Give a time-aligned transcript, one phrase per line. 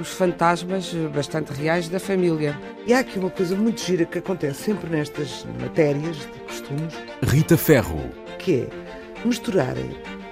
[0.00, 2.58] os fantasmas bastante reais da família.
[2.86, 6.94] E há aqui uma coisa muito gira que acontece sempre nestas matérias de costumes.
[7.22, 8.00] Rita Ferro.
[8.38, 9.90] Que é misturarem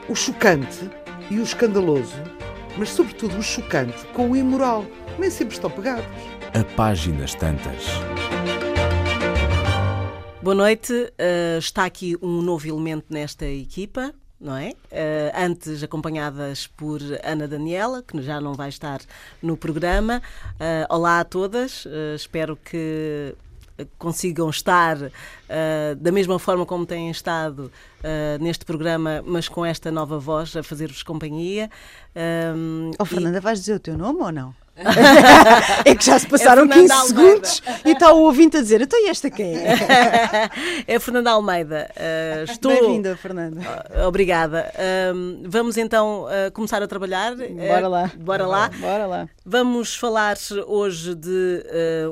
[0.08, 0.90] o chocante
[1.30, 2.20] e o escandaloso,
[2.76, 4.84] mas sobretudo o chocante com o imoral.
[5.18, 6.04] Nem sempre estão pegados.
[6.54, 7.84] A páginas tantas.
[10.42, 10.92] Boa noite.
[10.92, 14.70] Uh, está aqui um novo elemento nesta equipa não é?
[14.70, 19.00] Uh, antes acompanhadas por Ana Daniela, que já não vai estar
[19.40, 20.20] no programa.
[20.54, 23.34] Uh, olá a todas, uh, espero que
[23.98, 24.96] consigam estar
[25.98, 27.72] da mesma forma como têm estado
[28.38, 31.68] neste programa, mas com esta nova voz a fazer-vos companhia.
[32.98, 33.40] oh, Fernanda, e...
[33.40, 34.61] vais dizer o teu nome ou não?
[35.84, 37.06] é que já se passaram é 15 Almeida.
[37.06, 39.76] segundos e está o ouvinte a dizer: Então, e esta quem é?
[40.88, 41.90] é Fernanda Almeida.
[41.94, 42.72] Uh, estou...
[42.72, 43.60] Bem-vinda, Fernanda.
[43.60, 44.72] Uh, obrigada.
[44.74, 47.34] Uh, vamos então começar a trabalhar.
[47.36, 48.10] Bora lá.
[48.16, 48.70] Bora lá.
[48.80, 49.28] Bora lá.
[49.44, 50.36] Vamos falar
[50.68, 51.64] hoje de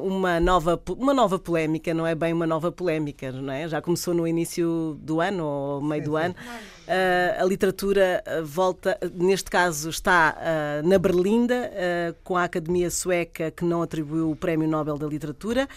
[0.02, 3.68] uma, nova, uma nova polémica, não é bem uma nova polémica, não é?
[3.68, 6.34] Já começou no início do ano ou meio do ano.
[6.34, 13.52] Uh, a literatura volta, neste caso está uh, na Berlinda, uh, com a Academia Sueca
[13.52, 15.68] que não atribuiu o Prémio Nobel da Literatura.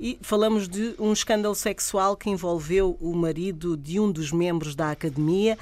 [0.00, 4.90] E falamos de um escândalo sexual que envolveu o marido de um dos membros da
[4.90, 5.58] Academia.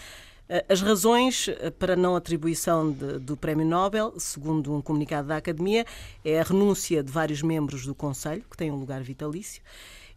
[0.69, 1.49] As razões
[1.79, 5.87] para a não atribuição de, do Prémio Nobel, segundo um comunicado da Academia,
[6.25, 9.63] é a renúncia de vários membros do Conselho, que têm um lugar vitalício,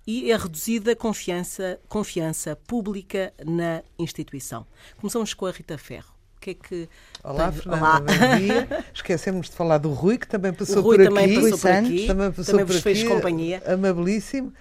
[0.07, 4.65] e a reduzida confiança, confiança pública na instituição.
[4.97, 6.11] Começamos com a Rita Ferro.
[6.37, 6.89] O que é que.
[7.23, 7.61] Olá, tem...
[7.61, 7.99] Fernanda, Olá.
[7.99, 8.85] bom dia.
[8.93, 11.35] Esquecemos de falar do Rui, que também passou o Rui por também aqui.
[11.35, 12.07] Passou por aqui.
[12.07, 12.83] Também passou também por vos aqui.
[12.83, 13.63] fez companhia.
[13.65, 14.51] Amabilíssimo.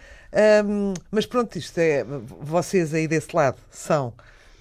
[0.64, 2.04] Um, mas pronto, isto é.
[2.04, 4.12] Vocês aí desse lado são.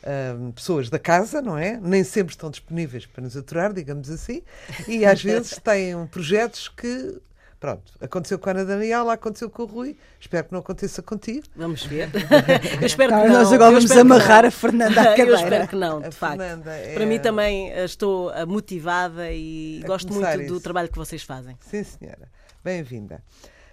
[0.04, 1.80] Um, pessoas da casa, não é?
[1.80, 4.42] Nem sempre estão disponíveis para nos aturar, digamos assim,
[4.88, 7.22] e às vezes têm projetos que
[7.62, 9.96] Pronto, aconteceu com a Ana Daniela, aconteceu com o Rui.
[10.20, 11.46] Espero que não aconteça contigo.
[11.56, 12.10] Vamos ver.
[12.82, 13.28] Eu espero que não.
[13.28, 15.30] Nós agora vamos amarrar a Fernanda à cadeira.
[15.30, 16.42] Eu espero que não, de a facto.
[16.42, 16.96] É...
[16.96, 20.54] Para mim também eh, estou eh, motivada e a gosto muito isso.
[20.56, 21.56] do trabalho que vocês fazem.
[21.60, 22.32] Sim, senhora.
[22.64, 23.24] Bem-vinda.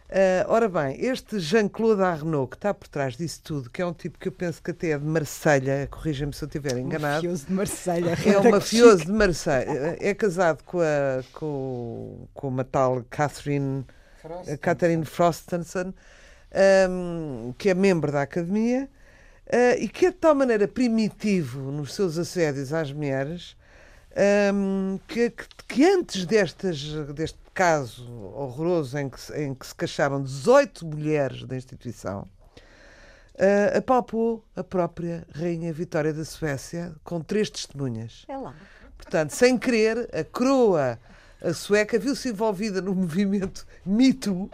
[0.08, 3.92] Uh, ora bem, este Jean-Claude Arnaud, que está por trás disso tudo, que é um
[3.92, 7.26] tipo que eu penso que até é de Marselha, corrija-me se eu estiver enganado.
[7.26, 8.18] Um mafioso de Marselha.
[8.24, 9.96] É um mafioso de Marselha.
[10.00, 13.84] É casado com, a, com, com uma tal Catherine,
[14.62, 15.92] Catherine Frostenson,
[16.88, 18.88] um, que é membro da Academia,
[19.46, 23.57] uh, e que é de tal maneira primitivo nos seus assédios às mulheres,
[24.52, 25.32] um, que,
[25.66, 26.82] que, antes destas,
[27.14, 32.28] deste caso horroroso em que, em que se queixaram 18 mulheres da instituição,
[33.34, 38.24] uh, apalpou a própria Rainha Vitória da Suécia com três testemunhas.
[38.28, 38.54] É lá.
[38.96, 40.98] Portanto, sem querer, a coroa
[41.40, 44.50] a sueca viu-se envolvida no movimento Me Too,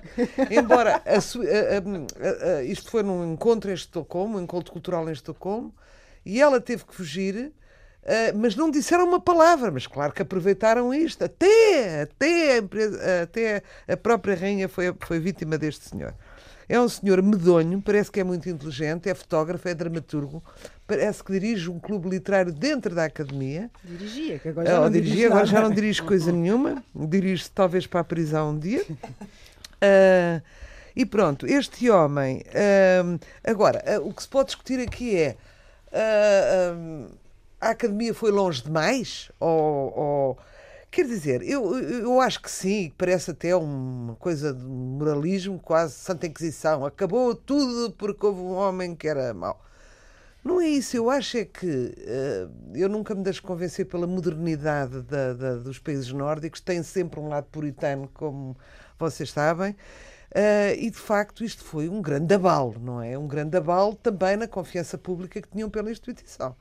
[0.50, 5.74] embora a, a, a, isto foi num encontro em Estocolmo, um encontro cultural em Estocolmo,
[6.26, 7.52] e ela teve que fugir
[8.04, 11.24] Uh, mas não disseram uma palavra, mas claro que aproveitaram isto.
[11.24, 16.14] Até, até, a, empresa, até a própria rainha foi, foi vítima deste senhor.
[16.68, 20.42] É um senhor medonho, parece que é muito inteligente, é fotógrafo, é dramaturgo,
[20.86, 23.70] parece que dirige um clube literário dentro da academia.
[23.82, 27.86] Dirigia, que agora já não, dirigia, dirige agora já não dirige coisa nenhuma, dirige-se talvez
[27.86, 28.82] para a prisão um dia.
[28.82, 30.42] Uh,
[30.96, 32.42] e pronto, este homem.
[32.48, 35.36] Uh, agora, o que se pode discutir aqui é
[37.64, 39.30] a academia foi longe demais?
[39.40, 40.38] Ou, ou...
[40.90, 46.26] Quer dizer, eu, eu acho que sim, parece até uma coisa de moralismo, quase Santa
[46.26, 46.84] Inquisição.
[46.86, 49.60] Acabou tudo porque houve um homem que era mau.
[50.44, 55.00] Não é isso, eu acho é que uh, eu nunca me deixo convencer pela modernidade
[55.00, 58.54] da, da, dos países nórdicos, tem sempre um lado puritano, como
[58.98, 63.16] vocês sabem, uh, e de facto isto foi um grande abalo, não é?
[63.16, 66.54] Um grande abalo também na confiança pública que tinham pela instituição.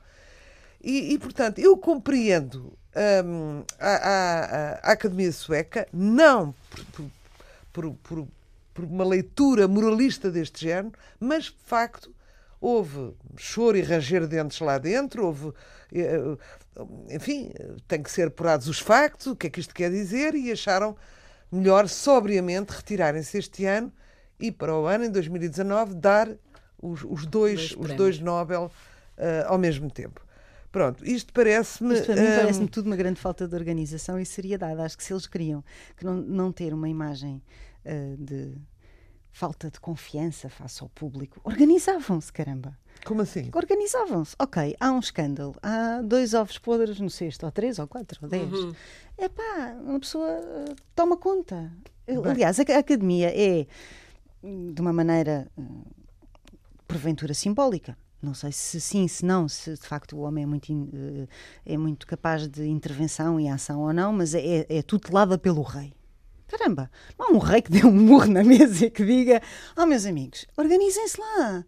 [0.84, 2.76] E, e portanto, eu compreendo
[3.24, 6.54] um, a, a, a, Academia Sueca, não
[6.92, 7.10] por,
[7.72, 8.28] por, por,
[8.74, 12.14] por, uma leitura moralista deste género, mas de facto
[12.60, 15.52] houve choro e ranger dentes lá dentro, houve.
[15.92, 16.36] Eh,
[17.10, 17.50] enfim,
[17.86, 20.96] tem que ser apurados os factos, o que é que isto quer dizer, e acharam
[21.50, 23.92] melhor, sobriamente, retirarem-se este ano
[24.40, 26.28] e para o ano, em 2019, dar
[26.82, 28.70] os, os dois, Dois os dois Nobel
[29.16, 30.23] ah, ao mesmo tempo.
[30.74, 31.94] Pronto, isto parece-me.
[31.94, 34.80] Isto para mim ah, parece-me tudo uma grande falta de organização e seriedade.
[34.80, 35.62] Acho que se eles queriam
[35.96, 37.40] que não, não ter uma imagem
[37.86, 38.56] ah, de
[39.30, 42.76] falta de confiança face ao público, organizavam-se, caramba.
[43.04, 43.50] Como assim?
[43.54, 44.34] Organizavam-se.
[44.36, 48.28] Ok, há um escândalo, há dois ovos podres no cesto, ou três, ou quatro, ou
[48.28, 48.52] dez.
[48.52, 48.74] Uhum.
[49.16, 51.70] É pá, uma pessoa ah, toma conta.
[52.04, 52.18] Bem.
[52.24, 53.68] Aliás, a, a academia é,
[54.42, 55.82] hum, de uma maneira, hum,
[56.88, 57.96] porventura simbólica.
[58.24, 61.28] Não sei se sim, se não, se de facto o homem é muito, eh,
[61.66, 65.92] é muito capaz de intervenção e ação ou não, mas é, é tutelada pelo rei.
[66.48, 69.42] Caramba, não há um rei que dê um murro na mesa e que diga:
[69.76, 71.64] Oh, meus amigos, organizem-se lá.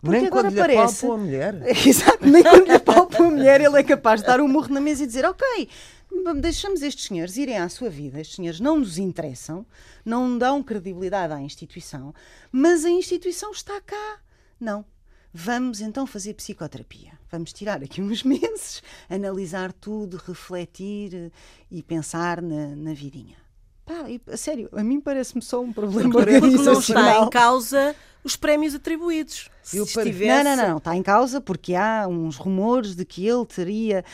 [0.00, 1.04] Porque Nem agora quando lhe parece.
[1.04, 1.54] apalpam a mulher.
[1.86, 4.80] Exato, nem quando lhe apalpa a mulher ele é capaz de dar um murro na
[4.80, 5.68] mesa e dizer: Ok,
[6.40, 9.66] deixamos estes senhores irem à sua vida, estes senhores não nos interessam,
[10.04, 12.14] não dão credibilidade à instituição,
[12.50, 14.20] mas a instituição está cá.
[14.60, 14.84] Não.
[15.40, 17.12] Vamos então fazer psicoterapia.
[17.30, 21.30] Vamos tirar aqui uns meses, analisar tudo, refletir eh,
[21.70, 23.36] e pensar na, na vidinha.
[23.86, 27.26] Pá, e, a sério, a mim parece-me só um problema Porque Porque não está organizacional.
[27.26, 27.94] em causa
[28.28, 29.50] os prémios atribuídos.
[29.62, 30.44] Se estivesse...
[30.44, 34.04] Não, não, não, está em causa porque há uns rumores de que ele teria,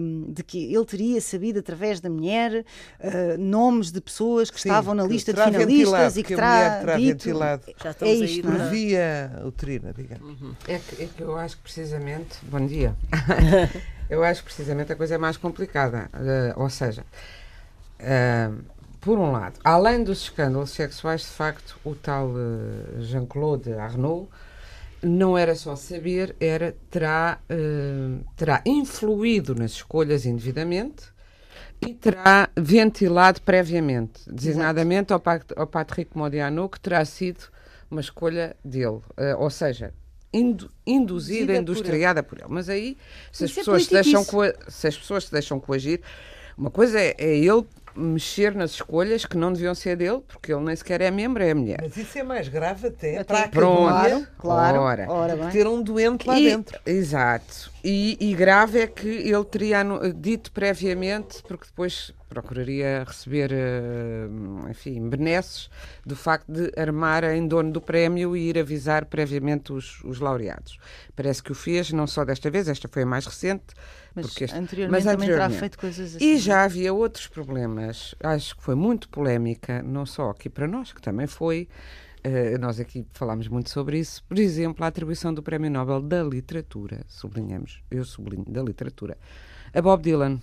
[0.00, 2.64] hum, de que ele teria sabido através da mulher
[3.00, 6.34] uh, nomes de pessoas que Sim, estavam na que lista de finalistas e que que
[6.34, 7.24] terá, terá dito.
[7.24, 7.62] ventilado.
[7.82, 8.50] Já É aí, isto, é?
[8.50, 10.38] Por via uterina, digamos.
[10.66, 12.38] É que, é que eu acho que precisamente.
[12.42, 12.94] Bom dia.
[14.10, 16.08] eu acho que precisamente a coisa é mais complicada.
[16.14, 17.04] Eh, ou seja,
[17.98, 18.50] eh,
[19.06, 24.28] por um lado, além dos escândalos sexuais, de facto, o tal eh, Jean-Claude Arnaud
[25.00, 31.04] não era só saber, era terá, eh, terá influído nas escolhas indevidamente
[31.80, 35.22] e terá ventilado previamente, designadamente ao,
[35.54, 37.44] ao Patrick Modiano, que terá sido
[37.88, 39.02] uma escolha dele.
[39.16, 39.94] Eh, ou seja,
[40.32, 42.48] indu- induzida, Induzida por industriada por ele.
[42.48, 42.98] Mas aí,
[43.30, 44.24] se as, é pessoas se deixam
[44.66, 46.00] se as pessoas se deixam coagir,
[46.58, 47.64] uma coisa é, é ele
[47.96, 51.50] mexer nas escolhas que não deviam ser dele, porque ele nem sequer é membro, é
[51.50, 51.78] a mulher.
[51.82, 54.26] Mas isso é mais grave até, Até- para a Pronto.
[54.38, 55.06] Claro, Ora.
[55.10, 55.48] ora bem.
[55.50, 56.78] ter um doente lá E- dentro.
[56.84, 57.70] Exato.
[57.82, 59.82] E, e grave é que ele teria
[60.14, 64.28] dito previamente, porque depois procuraria receber, eh,
[64.70, 65.68] enfim, benesses
[66.04, 70.78] do facto de armar em dono do prémio e ir avisar previamente os, os laureados.
[71.14, 73.64] Parece que o fez, não só desta vez, esta foi a mais recente.
[74.14, 75.60] Mas porque este- anteriormente mas também terá anteriormente.
[75.60, 76.24] feito coisas assim.
[76.24, 78.14] E já havia outros problemas.
[78.22, 81.68] Acho que foi muito polémica, não só aqui para nós, que também foi.
[82.24, 84.24] eh, nós aqui falámos muito sobre isso.
[84.24, 89.16] Por exemplo, a atribuição do Prémio Nobel da Literatura, sublinhamos, eu sublinho, da literatura,
[89.72, 90.40] a Bob Dylan.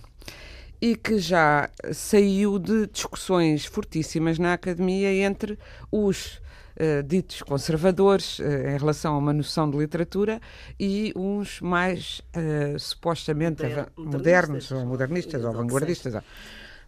[0.84, 5.58] E que já saiu de discussões fortíssimas na academia entre
[5.90, 6.42] os
[6.76, 10.38] eh, ditos conservadores eh, em relação a uma noção de literatura
[10.78, 16.22] e uns mais eh, supostamente modernistas, modernos ou modernistas ou vanguardistas.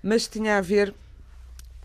[0.02, 0.92] Mas tinha a ver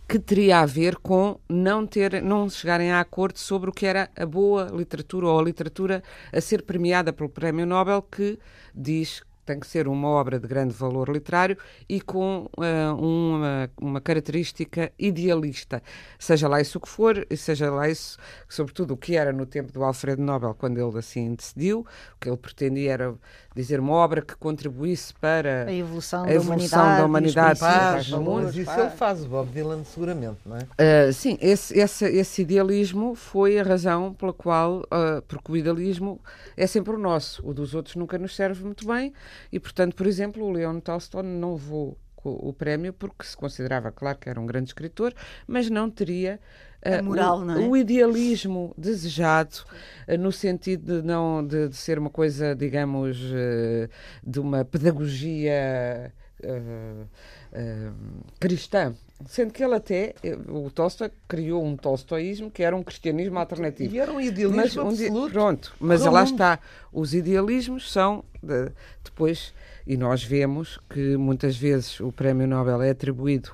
[0.05, 4.09] que teria a ver com não ter, não chegarem a acordo sobre o que era
[4.17, 6.03] a boa literatura ou a literatura
[6.33, 8.37] a ser premiada pelo Prémio Nobel, que
[8.75, 11.57] diz que tem que ser uma obra de grande valor literário
[11.87, 15.81] e com ah, uma, uma característica idealista.
[16.19, 18.17] Seja lá isso o que for, e seja lá isso,
[18.47, 21.81] sobretudo o que era no tempo do Alfredo Nobel, quando ele assim decidiu,
[22.15, 23.15] o que ele pretendia era
[23.55, 27.81] dizer uma obra que contribuísse para A evolução, A da, evolução humanidade, da humanidade, princípios,
[27.81, 30.61] sim, Paz, valores, isso ele faz, o Bob Dylan, seguramente, não é?
[30.61, 36.19] Uh, sim, esse, esse, esse idealismo foi a razão pela qual, uh, porque o idealismo
[36.55, 39.13] é sempre o nosso, o dos outros nunca nos serve muito bem,
[39.51, 44.17] e portanto, por exemplo, o Leon Tolstói não levou o prémio porque se considerava, claro,
[44.17, 45.13] que era um grande escritor,
[45.47, 46.39] mas não teria
[46.85, 47.67] uh, A moral, o, não é?
[47.67, 49.65] o idealismo desejado
[50.07, 53.89] uh, no sentido de não de, de ser uma coisa, digamos, uh,
[54.23, 56.13] de uma pedagogia
[58.39, 58.95] cristã.
[59.27, 63.93] Sendo que ele até, eh, o Tolstói, criou um tolstoísmo que era um cristianismo alternativo.
[63.93, 65.31] E era um idealismo Mas, um absoluto.
[65.33, 66.31] pronto, mas lá mundo.
[66.31, 66.59] está.
[66.91, 68.71] Os idealismos são de-
[69.03, 69.53] depois,
[69.85, 73.51] e nós vemos que muitas vezes o Prémio Nobel é atribuído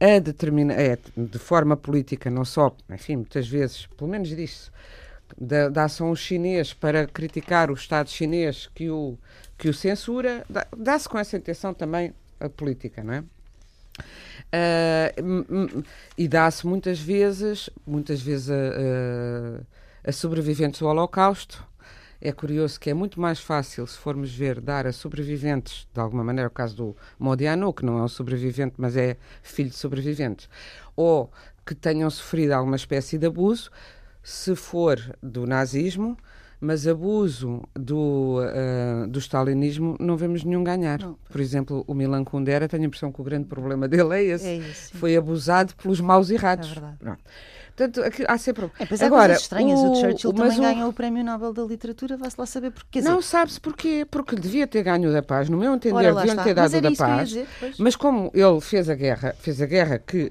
[0.00, 4.70] a determina, é, de forma política, não só, enfim, muitas vezes, pelo menos diz-se,
[5.38, 9.18] da, da ação chinês para criticar o Estado chinês que o,
[9.58, 13.24] que o censura, dá- dá-se com essa intenção também a política, não é?
[15.22, 15.82] Hum,
[16.16, 19.60] e dá-se muitas vezes, muitas vezes a, a-
[20.08, 21.64] a sobreviventes do Holocausto.
[22.22, 26.22] É curioso que é muito mais fácil, se formos ver, dar a sobreviventes, de alguma
[26.22, 30.46] maneira, o caso do Modiano, que não é um sobrevivente, mas é filho de sobreviventes,
[30.94, 31.30] ou
[31.64, 33.70] que tenham sofrido alguma espécie de abuso,
[34.22, 36.14] se for do nazismo,
[36.60, 40.98] Mas abuso do, ah, do stalinismo não vemos nenhum ganhar.
[41.00, 41.16] Não.
[41.30, 44.46] Por exemplo, o Milan Kundera, tenho a impressão que o grande problema dele é esse.
[44.46, 44.94] É isso.
[44.98, 46.70] Foi abusado pelos maus errados.
[46.70, 46.96] É verdade.
[46.98, 47.20] Pronto.
[47.74, 48.66] Portanto, aqui há sempre.
[48.78, 49.80] É, há Agora, coisas estranhas.
[49.80, 53.00] O, Churchill mas também o- ganhou o Prémio Nobel da Literatura, vai-se lá saber porque.
[53.00, 54.06] Quer Não sabe-se porquê.
[54.10, 55.48] Porque devia ter ganho o da paz.
[55.48, 56.44] No meu entender, deviam está.
[56.44, 57.28] ter Mas dado o da paz.
[57.30, 57.48] dizer.
[57.78, 60.30] Mas como ele fez a guerra, fez a guerra que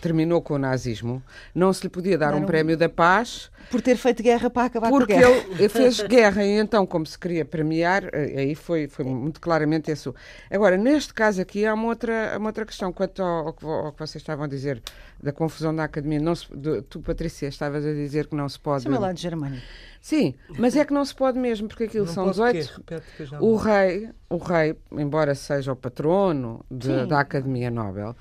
[0.00, 1.22] terminou com o nazismo,
[1.54, 4.66] não se lhe podia dar um um- prémio da paz Por ter feito guerra para
[4.66, 5.44] acabar porque com a guerra.
[5.58, 9.90] ele fez guerra e então, como se queria premiar, eh, aí foi, foi muito claramente
[9.90, 10.14] isso.
[10.50, 14.16] Agora, neste caso aqui, há uma outra, uma outra questão quanto ao, ao que vocês
[14.22, 14.80] estavam a dizer
[15.20, 16.20] da confusão da academia.
[16.20, 18.84] Não se- de- tu, Patrícia, estavas a dizer que não se pode.
[18.84, 19.60] Chama lá de Germânia.
[20.00, 22.58] Sim, mas é que não se pode mesmo, porque aquilo Não são pode o quê?
[22.60, 22.76] 18.
[22.78, 27.68] Repete que eu já O rei, o rei, embora seja o patrono de- da Academia
[27.68, 28.14] Nobel,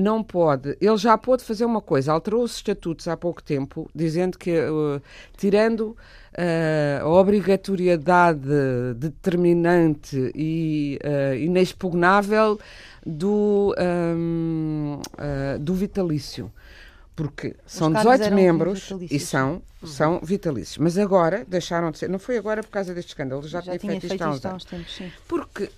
[0.00, 0.76] não pode.
[0.80, 5.00] Ele já pôde fazer uma coisa, alterou os estatutos há pouco tempo, dizendo que, uh,
[5.36, 5.96] tirando
[6.32, 12.58] uh, a obrigatoriedade determinante e uh, inexpugnável
[13.04, 16.50] do, um, uh, do vitalício.
[17.14, 20.78] Porque são cargos 18 eram membros e são, são vitalícios.
[20.78, 22.08] Mas agora deixaram de ser.
[22.08, 24.96] Não foi agora por causa deste escândalo, já, Já tinha, feito, isto há uns tempos,
[24.96, 25.12] sim.
[25.28, 25.68] Porque,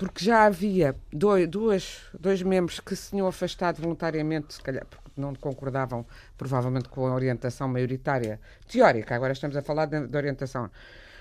[0.00, 5.10] porque já havia dois, duas, dois membros que se tinham afastado voluntariamente, se calhar porque
[5.14, 6.06] não concordavam
[6.38, 10.70] provavelmente com a orientação maioritária teórica, agora estamos a falar de orientação.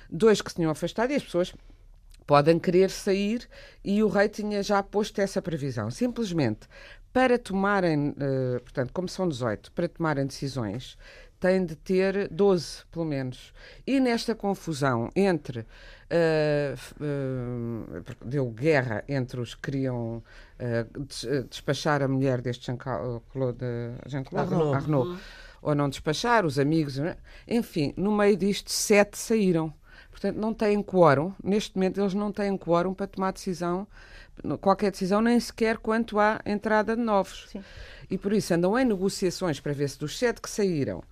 [0.10, 1.54] Dois que se tinham afastado e as pessoas
[2.26, 3.50] podem querer sair
[3.84, 5.92] e o rei tinha já posto essa previsão.
[5.92, 6.66] Simplesmente
[7.12, 10.98] para tomarem, eh, portanto, como são 18, para tomarem decisões,
[11.40, 13.54] têm de ter 12, pelo menos.
[13.86, 15.66] E nesta confusão entre.
[17.00, 20.24] eh, porque deu guerra entre os que queriam
[20.58, 20.86] eh,
[21.48, 22.66] despachar a mulher deste
[24.08, 24.76] Jean-Claude não, Arnaud.
[24.76, 25.22] Arnaud,
[25.62, 27.18] ou não despachar, os amigos, é?
[27.48, 29.74] enfim, no meio disto, sete saíram.
[30.10, 33.88] Portanto, não têm quórum, neste momento eles não têm quórum para tomar decisão,
[34.62, 37.48] qualquer decisão, nem sequer quanto à entrada de novos.
[37.52, 37.64] Sim.
[38.10, 41.04] E por isso andam em negociações para ver se dos sete que saíram,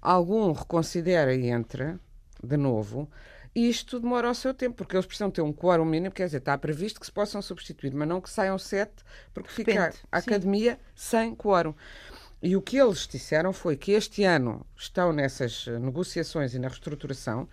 [0.00, 1.98] algum reconsidera e entra
[2.42, 3.08] de novo.
[3.54, 6.38] E isto demora o seu tempo, porque eles precisam ter um quórum mínimo, quer dizer,
[6.38, 10.78] está previsto que se possam substituir, mas não que saiam sete, porque fica a academia
[10.94, 11.74] sem quórum.
[12.42, 17.46] E o que eles disseram foi que este ano estão nessas negociações e na reestruturação,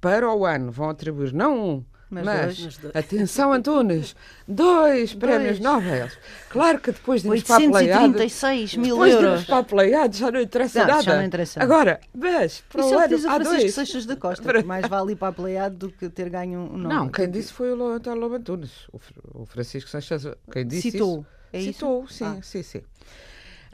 [0.00, 2.76] para o ano vão atribuir não um, Mas mas, dois.
[2.76, 2.94] Dois.
[2.96, 4.14] atenção Antunes,
[4.46, 6.08] dois prémios Nobel.
[6.50, 9.44] Claro que depois de irmos para a Pleiade, 836 mil depois de euros.
[9.44, 11.02] para a Pleiade já não interessa Não, nada.
[11.02, 11.62] já não interessa.
[11.62, 13.74] Agora, mas para Isso o é o que ano diz o há Francisco dois.
[13.74, 16.76] Seixas da Costa, que mais vale ir para a Pleiade do que ter ganho um
[16.76, 16.94] nome.
[16.94, 18.72] Não, quem disse foi o António Lobo Antunes.
[18.92, 21.20] O Fr- O Francisco Seixas, quem disse Citou.
[21.20, 21.26] isso?
[21.54, 21.72] É isso?
[21.72, 22.36] Citou, sim, Ah.
[22.42, 22.82] sim, sim.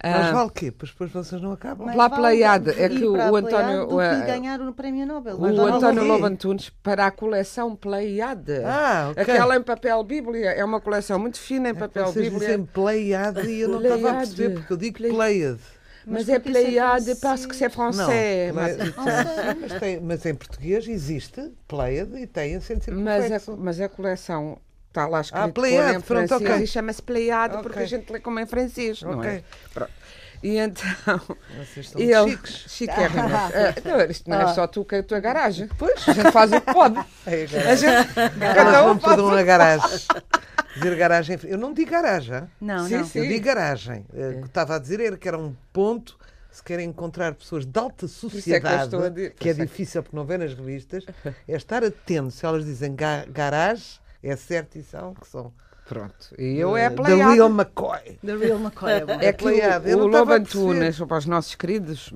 [0.03, 0.71] Mas Ah, vale o quê?
[0.71, 1.87] Pois depois vocês não acabam.
[1.87, 4.61] Mais Lá vale Pleiade, é que o- a António- Pleiade do o, que eh, ganhar
[4.61, 5.37] o prémio Nobel.
[5.37, 6.05] O António?
[6.05, 8.63] Lobo Antunes para a coleção Pleiade.
[8.65, 9.23] Ah, ok.
[9.23, 10.51] Aquela em papel Bíblia.
[10.53, 12.49] É uma coleção muito fina em papel Vocês Bíblia.
[12.49, 14.19] dizem Pleiade e eu não estava a Pleiade.
[14.35, 15.59] perceber, porque eu digo Plei- Pleiade.
[16.07, 18.53] Mas, Mas é é Pleiade parce que c'est Não, français.
[18.53, 23.53] Pleiade- mas, mas, tem- mas em português existe Pleiade e tem acento mas, circunflexo.
[23.53, 26.65] a, mas a coleção está lá escrito Ah, Pleiade, em pronto, francês ok.
[26.65, 27.63] e chama-se Pleiade Ok.
[27.63, 29.29] porque a gente lê como em francês, não é?
[29.37, 29.45] Ok.
[29.75, 29.93] Pronto.
[30.41, 31.21] E então...
[31.59, 32.89] Vocês são E ele, chiques.
[32.91, 34.55] Ah, não, isto não é Ah.
[34.55, 35.69] só tu que é a tua garagem.
[35.79, 36.09] Pois.
[36.09, 36.95] A gente faz o que pode.
[37.27, 39.99] É, A gente, Elas cada um vão faz tudo o na que garagem.
[40.77, 41.39] Dizer garagem.
[41.45, 42.43] Eu não digo garagem.
[42.61, 43.05] Não, Sim, não.
[43.05, 43.19] sim.
[43.19, 44.07] Eu digo garagem.
[44.15, 46.17] Eh, O que estava a dizer era que era um ponto.
[46.53, 49.35] Se querem encontrar pessoas de alta é que sociedade, a dizer.
[49.35, 51.05] que é é que- difícil porque não vê nas revistas,
[51.47, 52.31] é estar atento.
[52.31, 53.85] Se elas dizem ga garagem,
[54.23, 55.53] é certo e são que são.
[55.89, 56.35] Pronto.
[56.39, 57.35] E eu é eh, a da Pleiade.
[57.35, 58.19] Real McCoy.
[58.25, 58.93] The Real McCoy.
[58.93, 59.13] é bom.
[59.21, 60.33] É que o, não o Lobo.
[60.33, 62.13] Antunes, para os nossos queridos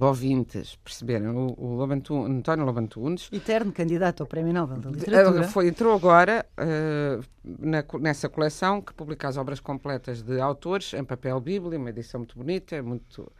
[0.00, 4.88] ouvintes perceberem, o, o Lobo Antu- António Lobo Antunes Eterno candidato ao Prémio Nobel da
[4.88, 5.44] eh, Literatura.
[5.44, 11.04] foi, entrou agora eh, na nessa coleção que publica as obras completas de autores em
[11.04, 13.30] papel bíblia, uma edição muito bonita, muito,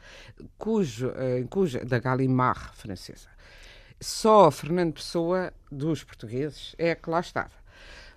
[0.59, 3.28] cujo, eh, em cuja, da Gallimard francesa.
[4.00, 7.62] Só Fernando Pessoa, dos portugueses, é que lá estava.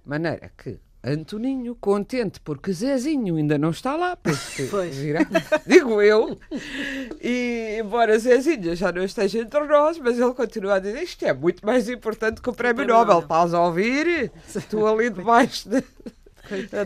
[0.06, 4.96] Maneira que Antoninho, contente porque Zezinho ainda não está lá, penso que Pois.
[4.96, 5.20] virá,
[5.66, 6.36] digo eu,
[7.22, 11.32] e embora Zezinho já não esteja entre nós, mas ele continua a dizer isto é
[11.32, 13.26] muito mais importante que o Prémio Prémio Nobel, Nobel.
[13.26, 14.32] estás a ouvir?
[14.56, 15.84] Estou ali debaixo de...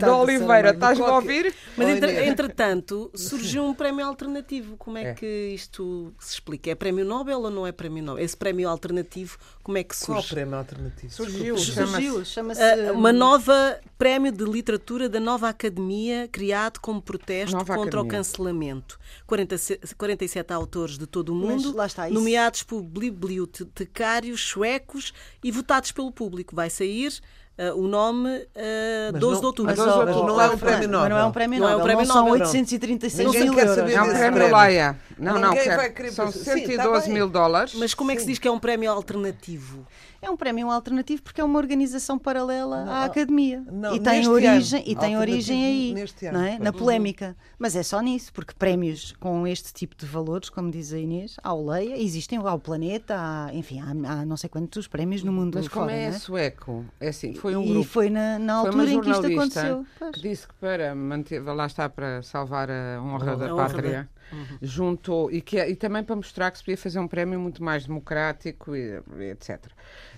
[0.00, 1.54] Da Oliveira, estás-me a ouvir?
[1.76, 4.76] Mas entre- entretanto, surgiu um prémio alternativo.
[4.76, 5.14] Como é, É.
[5.14, 6.70] que isto se explica?
[6.70, 8.24] É prémio Nobel ou não é prémio Nobel?
[8.24, 10.34] Esse prémio alternativo, como é que Qual o surge?
[10.34, 11.12] prémio alternativo?
[11.12, 12.60] Surgiu, Surgiu, chama-se.
[12.62, 18.02] Ah, uma nova prémio de literatura da nova academia criado como protesto Nova contra o
[18.02, 18.18] Academia.
[18.18, 18.98] cancelamento.
[19.26, 25.12] 47, 47 autores de todo o mundo, lá está, nomeados por bibliotecários suecos
[25.42, 26.54] e votados pelo público.
[26.54, 27.12] Vai sair
[27.60, 29.76] ah, o nome ah, Mas 12 não- de outubro.
[29.76, 31.26] mas não- Mas Oh, não é um prémio Mas não é Nobel.
[31.26, 31.84] um prémio Não é um Nobel.
[31.86, 32.46] prémio não são Nobel.
[32.46, 33.78] 836 Ninguém mil quer euros.
[33.78, 34.56] É um prémio prémio.
[34.56, 34.96] Leia.
[35.18, 37.14] Não, não, quer- são pensar- Sim, tá 112 bem.
[37.14, 37.74] mil dólares.
[37.74, 39.86] Mas como é que se diz que é um prémio alternativo?
[40.22, 43.64] É um prémio alternativo porque é uma organização paralela Não, à academia.
[43.72, 44.88] não, e tem origem, ano.
[44.90, 45.94] e tem origem aí,
[46.28, 46.58] ano, não é?
[46.58, 47.34] na polémica.
[47.58, 51.36] Mas é só nisso, porque prémios com este tipo de valores, como diz a Inês,
[51.42, 55.54] ao Leia, existem ao Planeta, há, enfim, há, há não sei quantos prémios no mundo
[55.54, 56.18] Mas como fora, é não é?
[56.18, 56.84] sueco?
[57.00, 57.88] É assim, foi um e grupo.
[57.88, 59.86] foi na, na altura em que isto aconteceu.
[60.12, 64.58] Que disse que para manter, lá está para salvar a honra da A honra pátria,
[64.62, 67.62] juntou e, que, é- e também para mostrar que se podia fazer um prémio muito
[67.62, 69.66] mais democrático e, etc.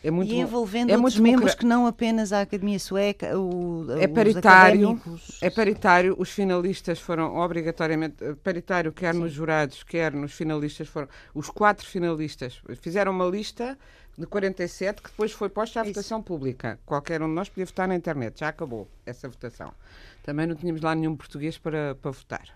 [0.02, 3.86] É muito E envolvendo é outros muito membros que não apenas a Academia Sueca, o,
[3.98, 5.38] é paritário, académicos.
[5.40, 11.08] é paritário, os finalistas foram obrigatoriamente eh, paritário, quer nos jurados, quer nos finalistas foram
[11.34, 13.78] os quatro finalistas fizeram uma lista
[14.18, 16.78] de 47 que depois foi posta à votação pública.
[16.84, 19.72] Qualquer um de nós podia votar na internet, já acabou essa votação.
[20.22, 22.48] Também não tínhamos lá nenhum português para, para votar.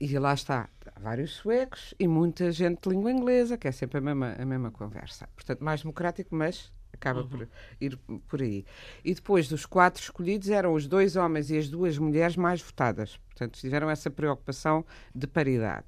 [0.00, 3.98] E lá está, há vários suecos e muita gente de língua inglesa, que é sempre
[3.98, 5.28] a mesma, a mesma conversa.
[5.34, 7.48] Portanto, mais democrático, mas acaba por
[7.80, 8.64] ir por aí.
[9.04, 13.16] E depois dos quatro escolhidos eram os dois homens e as duas mulheres mais votadas.
[13.28, 15.84] Portanto, tiveram essa preocupação de paridade.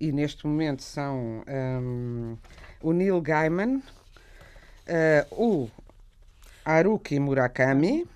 [0.00, 2.36] E neste momento são hum,
[2.82, 3.80] o Neil Gaiman,
[4.86, 5.68] eh, o
[6.64, 8.06] Haruki Murakami,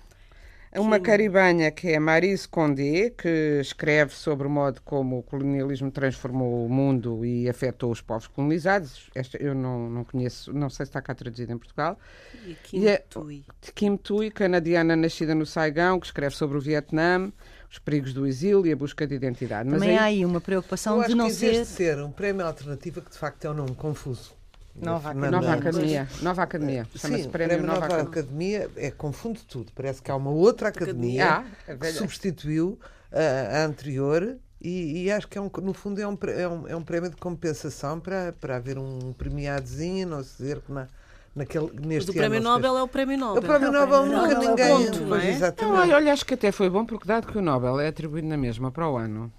[0.77, 6.65] uma caribanha que é Marise Condé, que escreve sobre o modo como o colonialismo transformou
[6.65, 9.09] o mundo e afetou os povos colonizados.
[9.15, 11.97] Esta eu não, não conheço, não sei se está cá traduzido em Portugal.
[12.45, 13.43] E aqui E é- Tui.
[13.73, 17.31] Kim Tui, canadiana nascida no Saigão, que escreve sobre o Vietnã,
[17.71, 19.69] os perigos do exílio e a busca de identidade.
[19.69, 21.51] Mas Também aí- há aí uma Eu preocupação acho de não ser.
[21.53, 24.37] de ser um prémio alternativo, que de facto é um nome confuso.
[24.75, 26.07] Nova Na- Nova na- Academia.
[26.21, 26.87] Nova Academia.
[26.95, 28.03] Chama-se Sim, Prémio, Nova, Academia.
[28.09, 29.71] Academia é, confunde tudo.
[29.75, 32.79] Parece que há uma outra academia Ah, a que substituiu
[33.11, 36.67] a, a anterior e, e acho que é um, no fundo é um, é um,
[36.69, 40.87] é um prémio de compensação para, para haver um premiadozinho, não se dizer que na,
[41.35, 43.17] naquele, Mas neste o prémio ano se Nobel é o prémio.
[43.17, 43.41] Nobel.
[43.41, 44.85] O prémio Nobel nunca Nobel é ninguém.
[44.91, 45.23] ponto, não é?
[45.23, 45.91] Não, exatamente.
[45.93, 48.71] olha, acho que até foi bom, porque dado que o Nobel é atribuído na mesma
[48.71, 49.31] para o ano.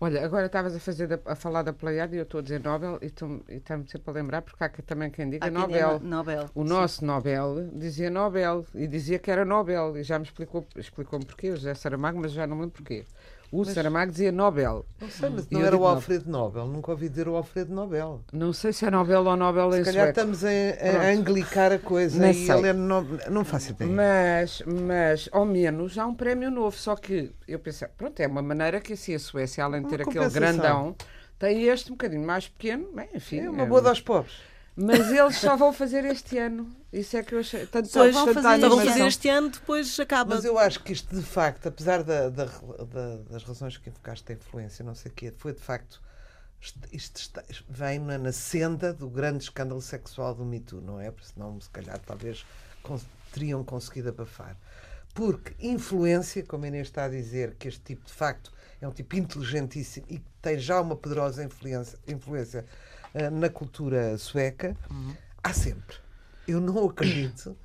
[0.00, 2.98] Olha, agora estavas a, fazer a falar da Pleiade e eu estou a dizer Nobel
[3.00, 6.00] e está-me sempre a lembrar, porque há também quem diga quem Nobel.
[6.00, 6.50] Nobel.
[6.54, 11.24] O nosso Nobel dizia Nobel e dizia que era Nobel e já me explicou, explicou-me
[11.24, 13.04] porquê, o José Saramago, mas já não me lembro porquê.
[13.60, 14.84] O Saramago dizia Nobel.
[15.00, 15.88] Não sei, mas não era o digo Nobel.
[15.96, 16.66] Alfredo Nobel.
[16.66, 18.20] Nunca ouvi dizer o Alfredo Nobel.
[18.32, 20.18] Não sei se é Nobel ou Nobel Se em calhar sueco.
[20.20, 22.54] estamos a, a anglicar a coisa Não e sei.
[22.54, 23.06] ele é no...
[23.30, 23.90] Não faço ideia.
[23.90, 26.76] Mas, mas, ao menos, há um prémio novo.
[26.76, 30.02] Só que eu pensei, pronto, é uma maneira que assim a Suécia, além de ter
[30.02, 30.96] aquele grandão,
[31.38, 32.88] tem este um bocadinho mais pequeno.
[32.94, 34.34] Bem, enfim, É uma é- boa aos pobres.
[34.76, 36.74] Mas eles só vão fazer este ano.
[36.92, 37.64] Isso é que eu achei.
[37.66, 40.34] Tanto, Só vão tanta fazer Só vão fazer este ano, depois acaba.
[40.34, 44.24] Mas eu acho que isto, de facto, apesar da- da- da- das razões que invocaste
[44.26, 46.02] da influência, não sei o quê, foi de facto.
[46.60, 51.00] Isto, isto está- vem na, na senda do grande escândalo sexual do Me Too, não
[51.00, 51.10] é?
[51.10, 52.44] Porque senão, se calhar, talvez
[52.82, 54.56] cons- teriam conseguido abafar.
[55.14, 58.92] Porque influência, como a Inês está a dizer, que este tipo, de facto, é um
[58.92, 62.64] tipo inteligentíssimo e que tem já uma poderosa influência, influência
[63.32, 64.76] na cultura sueca,
[65.42, 65.96] há sempre.
[66.46, 67.56] Eu não acredito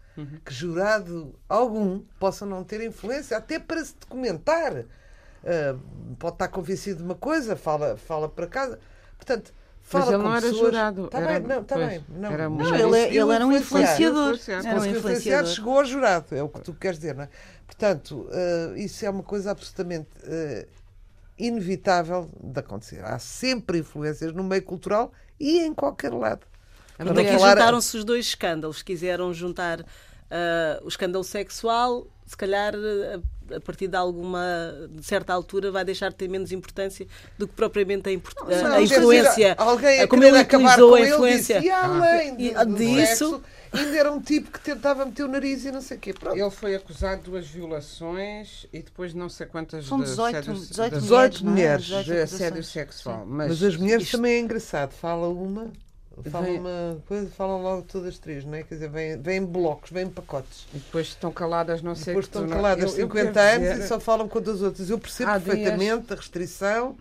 [0.46, 4.84] que jurado algum possa não ter influência, até para se documentar.
[5.46, 5.76] Ah,
[6.18, 8.80] pode estar convencido de uma coisa, fala, fala para casa.
[9.18, 10.60] Portanto, fala Mas ele com não era pessoas.
[10.66, 11.06] jurado.
[11.06, 12.06] Está era- bem, não, está pois, bem.
[12.10, 12.98] Não, era um Não, jornalista.
[13.08, 14.34] ele, ele era um influenciador.
[14.34, 14.66] influenciador.
[14.66, 15.52] Era um Conseguiu influenciar, influenciador.
[15.56, 17.30] chegou ao jurado, é o que tu queres dizer, não é?
[17.66, 20.66] Portanto, ah, isso é uma coisa absolutamente ah,
[21.40, 23.04] inevitável de acontecer.
[23.04, 26.46] Há sempre influências no meio cultural e em qualquer lado.
[26.98, 28.84] Para aqui falar- juntaram-se os dois escândalos.
[28.84, 29.86] Quiseram juntar
[30.30, 33.22] ah, o escândalo sexual, se calhar ah,
[33.56, 34.40] a partir de alguma
[34.92, 37.08] de certa altura vai deixar de ter menos importância
[37.38, 39.56] do que propriamente a, import- Não, a quer dizer, influência.
[39.58, 41.56] alguém a Ah, como ele acabar utilizou com a ele influência.
[41.60, 45.24] Disse, e além E- do, do disso- sexo, ainda era um tipo que tentava meter
[45.24, 46.14] o nariz e não sei o quê.
[46.14, 46.38] Pronto.
[46.38, 50.54] Ele foi acusado de duas violações e depois não sei quantas São de 18, assédio-
[50.54, 51.56] 18, de- 18 não é?
[51.56, 53.26] mulheres 18 de assédio sexual.
[53.28, 54.92] Mas, Mas, as mulheres isto- também é engraçado.
[54.92, 55.72] Fala uma,
[56.30, 58.64] falam Vem- coisa, falam logo todas três, não é?
[58.64, 60.68] Quer dizer, vêm, vêm blocos, vêm pacotes.
[60.74, 63.70] E depois estão caladas, não sei Depois estão não- caladas eu- eu 50 quero anos
[63.70, 64.90] dizer- e só falam com das outras.
[64.90, 66.98] Eu percebo Há dias- perfeitamente a restrição,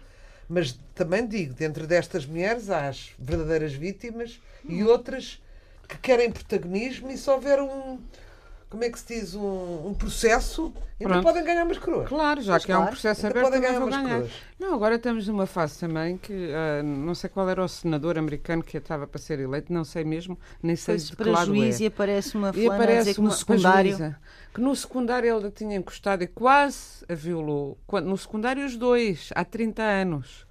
[0.48, 4.88] mas também digo, dentro destas mulheres há as verdadeiras vítimas e Hum.
[4.88, 5.42] outras
[5.88, 7.98] que querem protagonismo e se houver um,
[8.70, 11.22] como é que se diz, um, um processo, ainda Pronto.
[11.24, 12.08] podem ganhar umas coroas.
[12.08, 12.92] Claro, já Pois que é um claro.
[12.92, 14.22] processo aberto, podem ganhar umas ganhar.
[14.58, 18.62] Não, agora estamos numa fase também que ah, não sei qual era o senador americano
[18.62, 21.46] que estava para ser eleito, não sei mesmo, nem sei Foi de que para lado
[21.46, 21.84] juiz é.
[21.84, 23.92] e aparece uma E aparece que no uma secundário...
[23.92, 24.20] pajuíza,
[24.52, 27.78] que no secundário ele tinha encostado e quase a violou.
[28.02, 30.46] No secundário os dois, há 30 anos.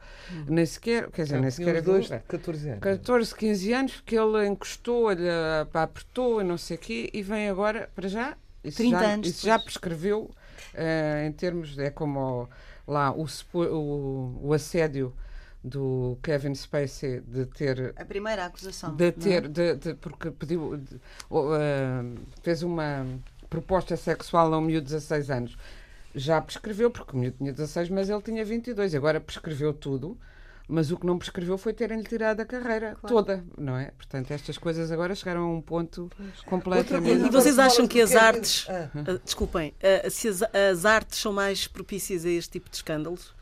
[0.47, 2.21] Nem sequer, quer dizer, nem Tinham sequer é dois violou.
[2.23, 2.79] de 14 anos.
[2.81, 5.27] 14, 15 anos, porque ele encostou-lhe,
[5.73, 9.27] apertou e não sei o quê, e vem agora, para já, isso 30 já, anos
[9.27, 10.29] isso já prescreveu
[10.73, 12.49] eh, em termos, é como o-
[12.87, 15.13] lá o, o, o assédio
[15.63, 18.95] do Kevin Spacey de ter A primeira acusação.
[18.95, 19.11] de é?
[19.11, 22.03] ter de, de- porque pediu de- eh,
[22.41, 23.05] fez uma
[23.49, 25.57] proposta sexual a um miúdo de 16 anos
[26.17, 30.17] já prescreveu porque o miúdo tinha 16 mas ele tinha 22 agora prescreveu tudo
[30.67, 33.91] mas o que não prescreveu foi terem-lhe tirado a carreira toda, não é?
[33.91, 36.11] Portanto, estas coisas agora chegaram a um ponto
[36.45, 37.25] completamente.
[37.25, 38.67] E vocês acham que as Kevin- artes.
[38.69, 38.89] Ah.
[38.93, 43.33] ah, desculpem, ah, se as, as artes são mais propícias a este tipo de escândalos?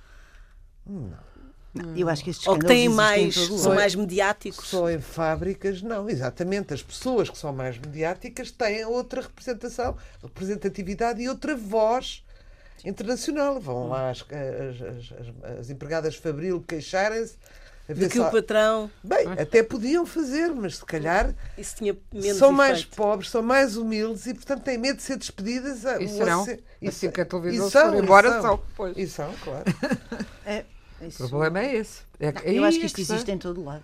[1.95, 3.35] Eu acho que estes Ou que escândalos têm mais.
[3.35, 4.67] são mais mediáticos?
[4.67, 6.75] Só em fábricas, não, exatamente.
[6.75, 12.23] As pessoas que são mais mediáticas têm outra representação, representatividade e outra voz
[12.83, 13.59] internacional.
[13.59, 17.35] Vão lá as, as, as- as- as empregadas Fabril queixarem-se.
[17.87, 18.89] De que se o patrão.
[19.03, 22.95] Bem, até podiam fazer, mas se calhar Isso tinha menos são mais efeito.
[22.95, 25.85] pobres, são mais humildes e, portanto, têm medo de ser despedidas.
[25.85, 28.41] a- E serão, ace- assim que a televisão e se for são, e embora, são.
[28.41, 28.97] são, pois.
[28.97, 29.65] E são, claro.
[30.43, 30.65] É,
[31.19, 32.01] O problema é esse.
[32.19, 33.13] É que- Eu aí acho é que isto está.
[33.13, 33.83] existe em todo lado.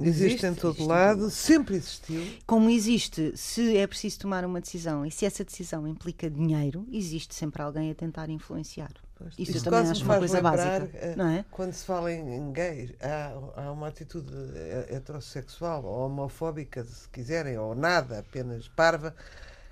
[0.00, 2.24] Existe em todo lado, sempre existiu.
[2.46, 7.34] Como existe, se é preciso tomar uma decisão e se essa decisão implica dinheiro, existe
[7.34, 8.90] sempre alguém a tentar influenciar.
[9.38, 10.90] Isso eu também acho uma coisa básica.
[10.94, 11.44] eh, Não é?
[11.50, 17.56] Quando se fala em, gays, há, há uma atitude eh, heterossexual ou homofóbica, se quiserem,
[17.56, 19.14] ou nada, apenas parva,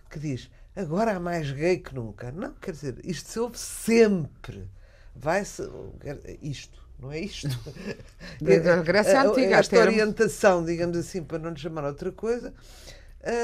[0.08, 2.30] que diz agora há mais gay que nunca.
[2.30, 4.68] Não, quer dizer, isto se ouve sempre.
[5.16, 5.62] Vai-se.
[6.40, 7.48] Isto, não é isto?
[8.40, 12.10] Da- Grécia A- a- Antiga, Esta era- orientação, digamos assim, para não lhe chamar outra
[12.12, 12.52] coisa,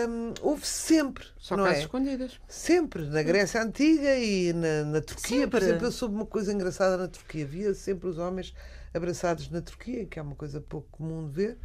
[0.09, 1.25] hum, houve sempre.
[1.39, 1.79] Só não é?
[1.81, 2.41] escondidas.
[2.49, 5.47] Sempre, na Grécia Antiga e na, na Turquia.
[5.49, 5.65] Por Sempre.
[5.65, 7.47] exemplo, eu soube uma coisa engraçada na Turquia.
[7.47, 8.55] Via sempre os homens
[8.95, 11.59] abraçados na Turquia, que é uma coisa pouco comum de ver.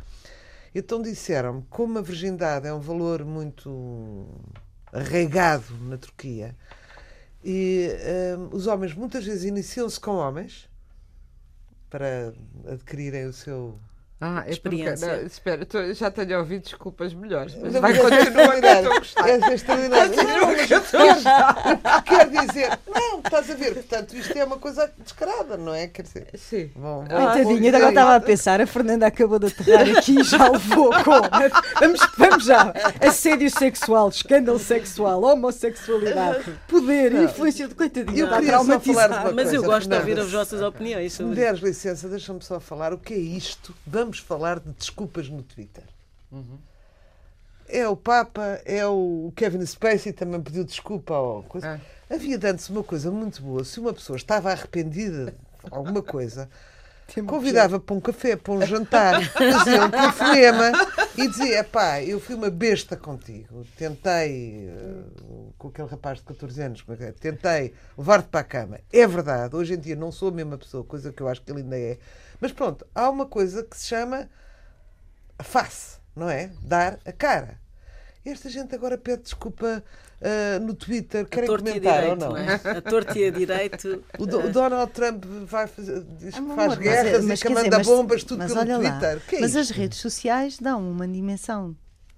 [0.74, 4.26] Então disseram-me, como a virgindade é um valor muito
[4.92, 6.56] arraigado na Turquia,
[7.44, 7.90] e
[8.38, 10.70] hum, os homens muitas vezes iniciam-se com homens
[11.92, 12.34] para
[12.68, 13.80] adquirirem o seu
[14.24, 15.18] Ah, é porque, Experiência.
[15.18, 18.68] não, espera, tô- já tenho ouvido desculpas melhores, mas Não, vai mas é continuar que
[18.68, 19.24] eu estou a gostar.
[21.84, 25.74] Não, quer, quer dizer, não, estás a ver, portanto, isto é uma coisa descarada, não
[25.74, 25.88] é?
[25.88, 26.70] Quer dizer, Sim.
[26.76, 30.90] bom, Coitadinha, agora estava a pensar, a Fernanda acabou de aterrar aqui e já levou
[31.04, 31.22] com.
[31.80, 32.74] Vamos, vamos já.
[33.02, 38.20] Assédio sexual, escândalo sexual, homossexualidade, poder, influência de coitadinha.
[38.20, 40.62] Eu está queria só falar de uma Mas eu coisa, gosto de ouvir as vossas
[40.62, 43.74] opiniões sobre me deres licença, deixa-me só falar o que é isto.
[43.86, 45.84] Vamos falar de desculpas no Twitter.
[47.67, 51.80] É o Papa, é o Kevin Spacey também pediu desculpa ou coisa.
[52.10, 53.63] Havia antes uma coisa muito boa.
[53.63, 55.36] Se uma pessoa estava arrependida de
[55.71, 56.50] alguma coisa,
[57.28, 60.71] convidava para um café, para um jantar, fazia um telefonema
[61.17, 63.65] e dizia: pá, eu fui uma besta contigo.
[63.78, 65.04] Tentei, eh,
[65.58, 67.12] com aquele rapaz de 14 anos, é é?
[67.12, 68.80] tentei levar-te para a cama.
[68.91, 71.52] É verdade, hoje em dia não sou a mesma pessoa, coisa que eu acho que
[71.52, 71.97] ele ainda é.
[72.39, 74.30] Mas pronto, há uma coisa que se chama
[75.39, 76.52] face, não é?
[76.62, 77.61] Dar a cara.
[78.24, 79.84] Esta gente agora pede desculpa
[80.22, 81.26] ah, no Twitter.
[81.28, 82.30] Querem comentar ou direito, não?
[82.30, 82.54] não é?
[82.78, 84.04] A torta e a direito.
[84.20, 87.50] O, Do- o Donald Trump vai fazer, diz que Amor, faz guerras mas e que
[87.50, 89.22] dizer, manda mas- bombas tudo mas pelo olha lá, Twitter.
[89.28, 89.60] Que é mas isto?
[89.60, 91.76] as redes sociais dão uma dimensão